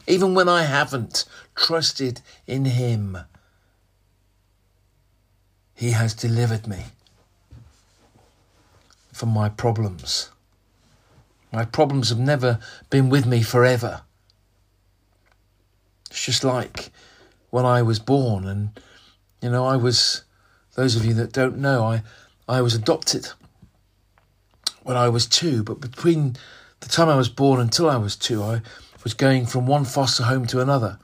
Even 0.07 0.33
when 0.33 0.47
I 0.47 0.63
haven't 0.63 1.25
trusted 1.55 2.21
in 2.47 2.65
Him, 2.65 3.17
He 5.73 5.91
has 5.91 6.13
delivered 6.13 6.67
me 6.67 6.85
from 9.11 9.29
my 9.29 9.49
problems. 9.49 10.29
My 11.51 11.63
problems 11.63 12.09
have 12.09 12.19
never 12.19 12.59
been 12.89 13.09
with 13.09 13.25
me 13.25 13.41
forever. 13.41 14.01
It's 16.09 16.25
just 16.25 16.43
like 16.43 16.91
when 17.55 17.65
I 17.65 17.83
was 17.83 17.99
born, 17.99 18.45
and 18.45 18.77
you 19.41 19.49
know, 19.49 19.65
I 19.65 19.77
was. 19.77 20.25
Those 20.73 20.97
of 20.97 21.05
you 21.05 21.13
that 21.13 21.31
don't 21.31 21.57
know, 21.57 21.85
I 21.85 22.03
I 22.49 22.61
was 22.61 22.75
adopted 22.75 23.29
when 24.83 24.97
I 24.97 25.07
was 25.07 25.25
two, 25.25 25.63
but 25.63 25.79
between 25.79 26.35
the 26.81 26.89
time 26.89 27.07
I 27.07 27.15
was 27.15 27.29
born 27.29 27.61
until 27.61 27.89
I 27.89 27.95
was 27.95 28.17
two, 28.17 28.43
I 28.43 28.61
was 29.05 29.13
going 29.13 29.45
from 29.45 29.67
one 29.67 29.85
foster 29.85 30.23
home 30.23 30.45
to 30.47 30.59
another. 30.59 30.99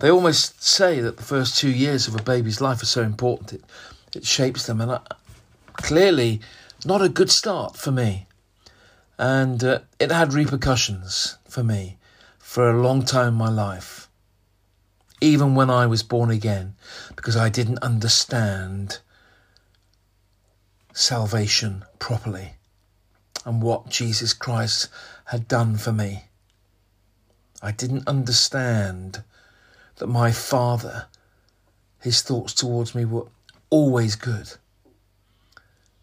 They 0.00 0.10
almost 0.10 0.60
say 0.60 1.00
that 1.00 1.18
the 1.18 1.22
first 1.22 1.56
two 1.56 1.70
years 1.70 2.08
of 2.08 2.16
a 2.16 2.22
baby's 2.24 2.60
life 2.60 2.82
are 2.82 2.94
so 2.96 3.02
important. 3.02 3.52
It, 3.52 3.64
it 4.16 4.26
shapes 4.26 4.66
them, 4.66 4.80
and 4.80 4.90
I, 4.90 5.00
clearly, 5.74 6.40
not 6.84 7.00
a 7.00 7.08
good 7.08 7.30
start 7.30 7.76
for 7.76 7.92
me. 7.92 8.26
And 9.18 9.62
uh, 9.62 9.78
it 10.00 10.10
had 10.10 10.34
repercussions 10.34 11.38
for 11.48 11.62
me 11.62 11.98
for 12.40 12.68
a 12.68 12.82
long 12.82 13.04
time 13.04 13.28
in 13.28 13.34
my 13.34 13.50
life, 13.50 14.08
even 15.22 15.54
when 15.54 15.70
I 15.70 15.86
was 15.86 16.02
born 16.02 16.30
again, 16.30 16.74
because 17.14 17.36
I 17.36 17.48
didn't 17.48 17.78
understand 17.78 18.98
salvation 20.92 21.84
properly 22.00 22.54
and 23.46 23.62
what 23.62 23.88
Jesus 23.88 24.32
Christ 24.32 24.88
had 25.26 25.46
done 25.46 25.76
for 25.76 25.92
me. 25.92 26.24
I 27.62 27.70
didn't 27.70 28.08
understand 28.08 29.22
that 29.96 30.08
my 30.08 30.32
Father, 30.32 31.06
his 32.00 32.20
thoughts 32.20 32.52
towards 32.52 32.92
me 32.92 33.04
were 33.04 33.26
always 33.70 34.16
good, 34.16 34.54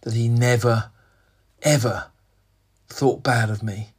that 0.01 0.13
he 0.13 0.29
never, 0.29 0.91
ever 1.61 2.05
thought 2.87 3.21
bad 3.21 3.49
of 3.49 3.61
me. 3.61 3.89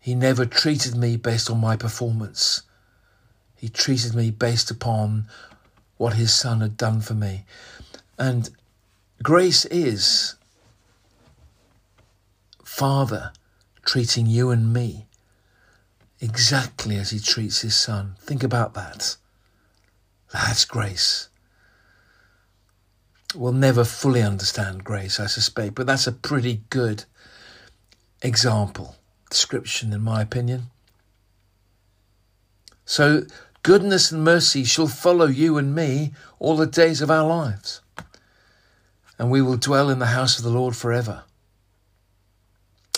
He 0.00 0.14
never 0.14 0.46
treated 0.46 0.96
me 0.96 1.16
based 1.16 1.50
on 1.50 1.60
my 1.60 1.76
performance. 1.76 2.62
He 3.56 3.68
treated 3.68 4.14
me 4.14 4.30
based 4.30 4.70
upon 4.70 5.26
what 5.96 6.14
his 6.14 6.32
son 6.32 6.60
had 6.60 6.76
done 6.76 7.00
for 7.00 7.14
me. 7.14 7.44
And 8.18 8.50
grace 9.22 9.64
is 9.66 10.34
Father 12.64 13.32
treating 13.84 14.26
you 14.26 14.50
and 14.50 14.72
me 14.72 15.06
exactly 16.20 16.96
as 16.96 17.10
he 17.10 17.18
treats 17.18 17.60
his 17.60 17.74
son. 17.74 18.16
Think 18.20 18.42
about 18.42 18.74
that. 18.74 19.16
That's 20.32 20.64
grace. 20.64 21.28
We'll 23.34 23.52
never 23.52 23.84
fully 23.84 24.22
understand 24.22 24.84
grace, 24.84 25.20
I 25.20 25.26
suspect, 25.26 25.74
but 25.74 25.86
that's 25.86 26.06
a 26.06 26.12
pretty 26.12 26.62
good 26.70 27.04
example, 28.22 28.96
description, 29.30 29.92
in 29.92 30.02
my 30.02 30.22
opinion. 30.22 30.70
So, 32.84 33.24
Goodness 33.66 34.12
and 34.12 34.22
mercy 34.22 34.62
shall 34.62 34.86
follow 34.86 35.26
you 35.26 35.58
and 35.58 35.74
me 35.74 36.12
all 36.38 36.56
the 36.56 36.68
days 36.68 37.02
of 37.02 37.10
our 37.10 37.26
lives, 37.26 37.80
and 39.18 39.28
we 39.28 39.42
will 39.42 39.56
dwell 39.56 39.90
in 39.90 39.98
the 39.98 40.06
house 40.06 40.38
of 40.38 40.44
the 40.44 40.52
Lord 40.52 40.76
forever 40.76 41.24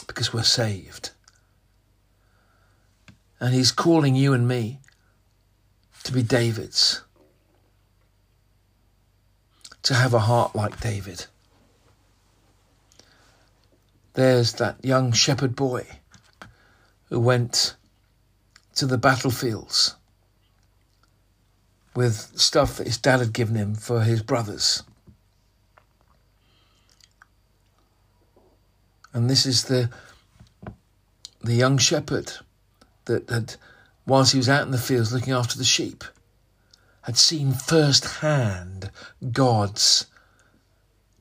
because 0.07 0.35
we're 0.35 0.43
saved. 0.43 1.13
And 3.41 3.55
He's 3.55 3.73
calling 3.73 4.15
you 4.15 4.35
and 4.35 4.47
me 4.47 4.81
to 6.05 6.13
be 6.13 6.23
David's, 6.23 7.01
to 9.85 9.95
have 9.95 10.13
a 10.13 10.19
heart 10.19 10.55
like 10.55 10.83
David. 10.83 11.25
There's 14.13 14.53
that 14.53 14.85
young 14.85 15.13
shepherd 15.13 15.57
boy 15.57 15.87
who 17.07 17.19
went 17.19 17.75
to 18.75 18.85
the 18.85 18.99
battlefields 18.99 19.95
with 21.95 22.33
stuff 22.39 22.77
that 22.77 22.87
his 22.87 22.99
dad 22.99 23.21
had 23.21 23.33
given 23.33 23.55
him 23.55 23.75
for 23.75 24.03
his 24.03 24.23
brothers. 24.23 24.83
And 29.13 29.29
this 29.29 29.47
is 29.47 29.65
the 29.65 29.91
the 31.43 31.55
young 31.55 31.79
shepherd 31.79 32.33
that 33.05 33.29
had, 33.31 33.55
whilst 34.07 34.33
he 34.33 34.39
was 34.39 34.49
out 34.49 34.67
in 34.67 34.73
the 34.73 34.79
fields 34.79 35.13
looking 35.13 35.33
after 35.33 35.57
the 35.57 35.65
sheep, 35.65 36.05
had 37.03 37.17
seen 37.17 37.53
firsthand 37.53 38.91
God's 39.33 40.07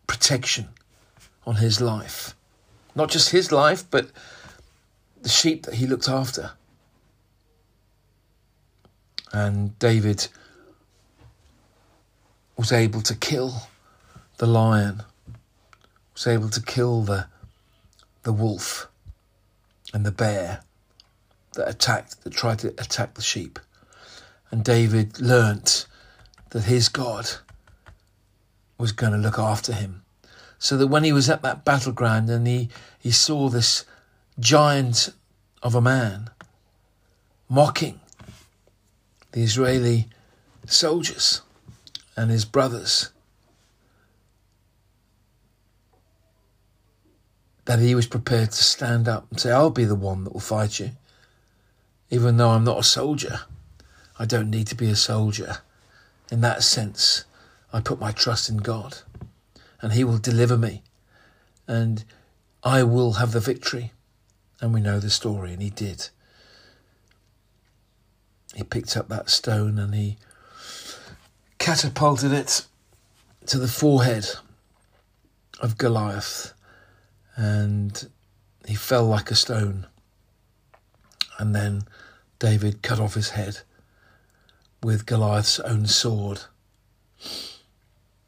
protection 0.05 0.69
on 1.45 1.55
his 1.55 1.79
life. 1.79 2.35
Not 2.95 3.09
just 3.09 3.29
his 3.29 3.51
life, 3.51 3.85
but 3.89 4.11
the 5.21 5.29
sheep 5.29 5.65
that 5.65 5.75
he 5.75 5.87
looked 5.87 6.09
after. 6.09 6.51
And 9.31 9.77
David 9.79 10.27
was 12.57 12.71
able 12.71 13.01
to 13.01 13.15
kill 13.15 13.67
the 14.37 14.47
lion, 14.47 15.03
was 16.13 16.27
able 16.27 16.49
to 16.49 16.61
kill 16.61 17.03
the, 17.03 17.27
the 18.23 18.33
wolf 18.33 18.87
and 19.93 20.05
the 20.05 20.11
bear 20.11 20.61
that 21.53 21.69
attacked, 21.69 22.23
that 22.23 22.33
tried 22.33 22.59
to 22.59 22.69
attack 22.69 23.13
the 23.13 23.21
sheep. 23.21 23.59
And 24.49 24.63
David 24.63 25.19
learnt 25.19 25.85
that 26.49 26.63
his 26.63 26.89
God 26.89 27.29
was 28.77 28.91
going 28.91 29.11
to 29.11 29.17
look 29.17 29.39
after 29.39 29.73
him. 29.73 30.03
So 30.59 30.77
that 30.77 30.87
when 30.87 31.03
he 31.03 31.13
was 31.13 31.29
at 31.29 31.43
that 31.43 31.63
battleground 31.63 32.29
and 32.29 32.47
he, 32.47 32.69
he 32.99 33.11
saw 33.11 33.49
this 33.49 33.85
giant 34.39 35.09
of 35.61 35.75
a 35.75 35.81
man 35.81 36.29
mocking 37.49 37.99
the 39.31 39.43
Israeli 39.43 40.07
soldiers, 40.65 41.41
and 42.17 42.29
his 42.29 42.43
brothers. 42.43 43.11
That 47.63 47.79
he 47.79 47.95
was 47.95 48.07
prepared 48.07 48.51
to 48.51 48.63
stand 48.63 49.07
up 49.07 49.27
and 49.29 49.39
say, 49.39 49.51
I'll 49.51 49.69
be 49.69 49.85
the 49.85 49.95
one 49.95 50.25
that 50.25 50.33
will 50.33 50.41
fight 50.41 50.79
you. 50.79 50.91
Even 52.09 52.35
though 52.35 52.49
I'm 52.49 52.63
not 52.65 52.79
a 52.79 52.83
soldier, 52.83 53.41
I 54.19 54.25
don't 54.25 54.49
need 54.49 54.67
to 54.67 54.75
be 54.75 54.89
a 54.89 54.95
soldier. 54.95 55.59
In 56.29 56.41
that 56.41 56.63
sense, 56.63 57.23
I 57.71 57.79
put 57.79 57.99
my 57.99 58.11
trust 58.11 58.49
in 58.49 58.57
God 58.57 58.97
and 59.81 59.93
He 59.93 60.03
will 60.03 60.17
deliver 60.17 60.57
me 60.57 60.81
and 61.67 62.03
I 62.63 62.83
will 62.83 63.13
have 63.13 63.31
the 63.31 63.39
victory. 63.39 63.93
And 64.59 64.73
we 64.73 64.81
know 64.81 64.99
the 64.99 65.11
story, 65.11 65.53
and 65.53 65.61
He 65.61 65.69
did. 65.69 66.09
He 68.55 68.63
picked 68.63 68.97
up 68.97 69.07
that 69.09 69.29
stone 69.29 69.77
and 69.77 69.93
he 69.93 70.17
catapulted 71.67 72.31
it 72.31 72.65
to 73.45 73.59
the 73.59 73.67
forehead 73.67 74.25
of 75.59 75.77
Goliath, 75.77 76.53
and 77.35 78.07
he 78.65 78.73
fell 78.73 79.05
like 79.05 79.29
a 79.31 79.35
stone. 79.35 79.85
And 81.37 81.53
then 81.53 81.81
David 82.39 82.81
cut 82.81 83.01
off 83.01 83.15
his 83.15 83.31
head 83.31 83.63
with 84.81 85.05
Goliath's 85.05 85.59
own 85.59 85.87
sword. 85.87 86.43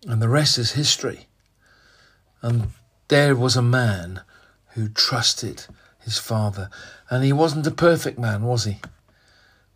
And 0.05 0.21
the 0.21 0.27
rest 0.27 0.57
is 0.57 0.73
history. 0.73 1.27
And 2.41 2.71
there 3.07 3.37
was 3.37 3.55
a 3.55 3.61
man 3.61 4.19
who 4.73 4.89
trusted 4.89 5.65
his 6.01 6.17
father. 6.17 6.69
And 7.09 7.23
he 7.23 7.31
wasn't 7.31 7.67
a 7.67 7.71
perfect 7.71 8.19
man, 8.19 8.43
was 8.43 8.65
he? 8.65 8.81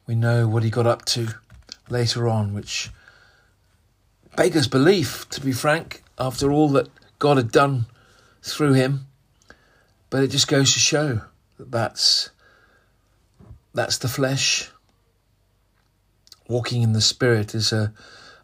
We 0.06 0.16
know 0.16 0.50
what 0.50 0.64
he 0.64 0.70
got 0.70 0.86
up 0.86 1.06
to 1.06 1.30
later 1.90 2.28
on, 2.28 2.54
which 2.54 2.92
beggars 4.36 4.68
belief, 4.68 5.30
to 5.30 5.42
be 5.42 5.52
frank, 5.52 6.04
after 6.18 6.52
all 6.52 6.70
that 6.70 6.90
God 7.20 7.38
had 7.38 7.52
done 7.52 7.86
through 8.42 8.74
him. 8.74 9.08
But 10.10 10.24
it 10.24 10.28
just 10.28 10.48
goes 10.48 10.74
to 10.74 10.80
show 10.80 11.22
that 11.58 11.72
that's, 11.72 12.30
that's 13.74 13.98
the 13.98 14.08
flesh. 14.08 14.70
Walking 16.48 16.82
in 16.82 16.94
the 16.94 17.02
Spirit 17.02 17.56
is 17.56 17.72
a, 17.72 17.94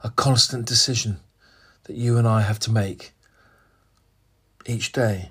a 0.03 0.09
constant 0.11 0.65
decision 0.65 1.19
that 1.83 1.95
you 1.95 2.17
and 2.17 2.27
I 2.27 2.41
have 2.41 2.59
to 2.59 2.71
make 2.71 3.13
each 4.65 4.91
day. 4.91 5.29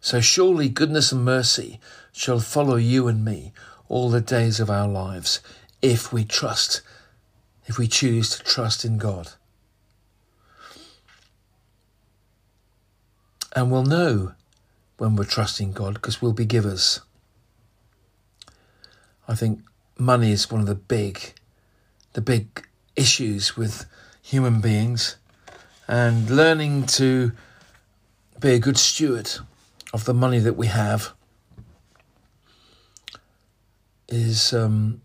So 0.00 0.20
surely 0.20 0.68
goodness 0.68 1.12
and 1.12 1.24
mercy 1.24 1.80
shall 2.12 2.40
follow 2.40 2.76
you 2.76 3.08
and 3.08 3.24
me 3.24 3.52
all 3.88 4.10
the 4.10 4.20
days 4.20 4.58
of 4.60 4.70
our 4.70 4.88
lives 4.88 5.40
if 5.82 6.12
we 6.12 6.24
trust, 6.24 6.82
if 7.66 7.78
we 7.78 7.86
choose 7.86 8.30
to 8.30 8.42
trust 8.42 8.84
in 8.84 8.98
God. 8.98 9.32
And 13.54 13.70
we'll 13.70 13.84
know 13.84 14.32
when 14.98 15.16
we're 15.16 15.24
trusting 15.24 15.72
God 15.72 15.94
because 15.94 16.20
we'll 16.20 16.32
be 16.32 16.44
givers. 16.44 17.00
I 19.26 19.34
think 19.34 19.60
money 19.98 20.32
is 20.32 20.50
one 20.50 20.60
of 20.60 20.66
the 20.66 20.74
big, 20.74 21.34
the 22.12 22.20
big 22.20 22.66
issues 22.96 23.56
with 23.56 23.86
human 24.22 24.60
beings, 24.60 25.16
and 25.86 26.28
learning 26.30 26.86
to 26.86 27.32
be 28.40 28.52
a 28.52 28.58
good 28.58 28.78
steward 28.78 29.30
of 29.92 30.04
the 30.04 30.14
money 30.14 30.38
that 30.38 30.56
we 30.56 30.66
have 30.66 31.12
is 34.08 34.52
um, 34.52 35.00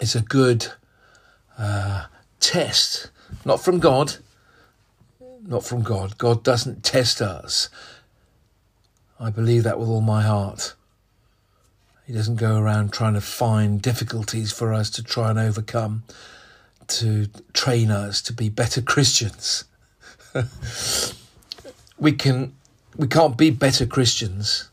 is 0.00 0.14
a 0.14 0.20
good 0.20 0.68
uh, 1.58 2.06
test, 2.40 3.10
not 3.44 3.62
from 3.62 3.78
God, 3.78 4.16
not 5.46 5.64
from 5.64 5.82
God. 5.82 6.18
God 6.18 6.42
doesn't 6.42 6.84
test 6.84 7.20
us. 7.20 7.68
I 9.20 9.30
believe 9.30 9.64
that 9.64 9.78
with 9.78 9.88
all 9.88 10.00
my 10.00 10.22
heart. 10.22 10.74
He 12.06 12.12
doesn't 12.12 12.36
go 12.36 12.58
around 12.58 12.92
trying 12.92 13.14
to 13.14 13.20
find 13.20 13.82
difficulties 13.82 14.52
for 14.52 14.72
us 14.72 14.88
to 14.90 15.02
try 15.02 15.30
and 15.30 15.38
overcome, 15.38 16.04
to 16.86 17.26
train 17.52 17.90
us 17.90 18.22
to 18.22 18.32
be 18.32 18.48
better 18.48 18.80
Christians. 18.80 19.64
we 21.98 22.12
can 22.12 22.54
we 22.96 23.06
can't 23.06 23.36
be 23.36 23.50
better 23.50 23.84
Christians 23.86 24.70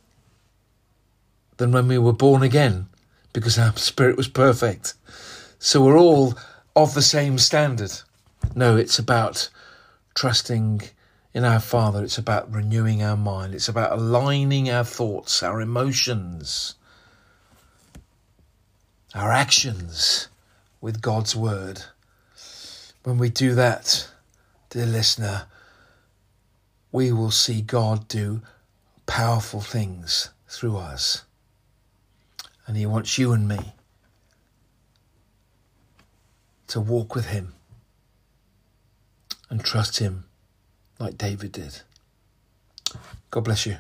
than 1.58 1.72
when 1.72 1.88
we 1.88 1.98
were 1.98 2.14
born 2.14 2.42
again 2.42 2.88
because 3.36 3.60
our 3.60 3.76
spirit 3.76 4.16
was 4.16 4.30
perfect. 4.30 4.94
So 5.60 5.84
we're 5.84 5.98
all 5.98 6.36
of 6.74 6.94
the 6.94 7.02
same 7.02 7.38
standard. 7.38 7.92
No, 8.56 8.78
it's 8.78 8.98
about 8.98 9.50
trusting 10.14 10.84
in 11.34 11.44
our 11.44 11.60
Father. 11.60 12.02
It's 12.02 12.18
about 12.18 12.50
renewing 12.50 13.04
our 13.04 13.18
mind. 13.18 13.54
It's 13.54 13.68
about 13.68 13.92
aligning 13.92 14.70
our 14.70 14.86
thoughts, 14.86 15.44
our 15.44 15.60
emotions, 15.60 16.76
our 19.14 19.34
actions 19.34 20.30
with 20.80 21.02
God's 21.02 21.36
Word. 21.36 21.82
When 23.04 23.18
we 23.18 23.30
do 23.30 23.54
that, 23.54 24.08
dear 24.70 24.86
listener, 24.86 25.48
we 26.94 27.12
will 27.12 27.32
see 27.32 27.62
God 27.62 28.08
do 28.08 28.42
powerful 29.08 29.60
things 29.60 30.30
through 30.48 30.78
us. 30.78 31.26
And 32.68 32.76
He 32.78 32.86
wants 32.86 33.18
you 33.18 33.32
and 33.32 33.48
me 33.48 33.74
to 36.68 36.80
walk 36.80 37.16
with 37.16 37.28
Him 37.28 37.54
and 39.50 39.64
trust 39.64 40.00
Him 40.00 40.26
like 41.00 41.18
David 41.18 41.52
did. 41.52 41.82
God 43.32 43.44
bless 43.44 43.66
you. 43.66 43.78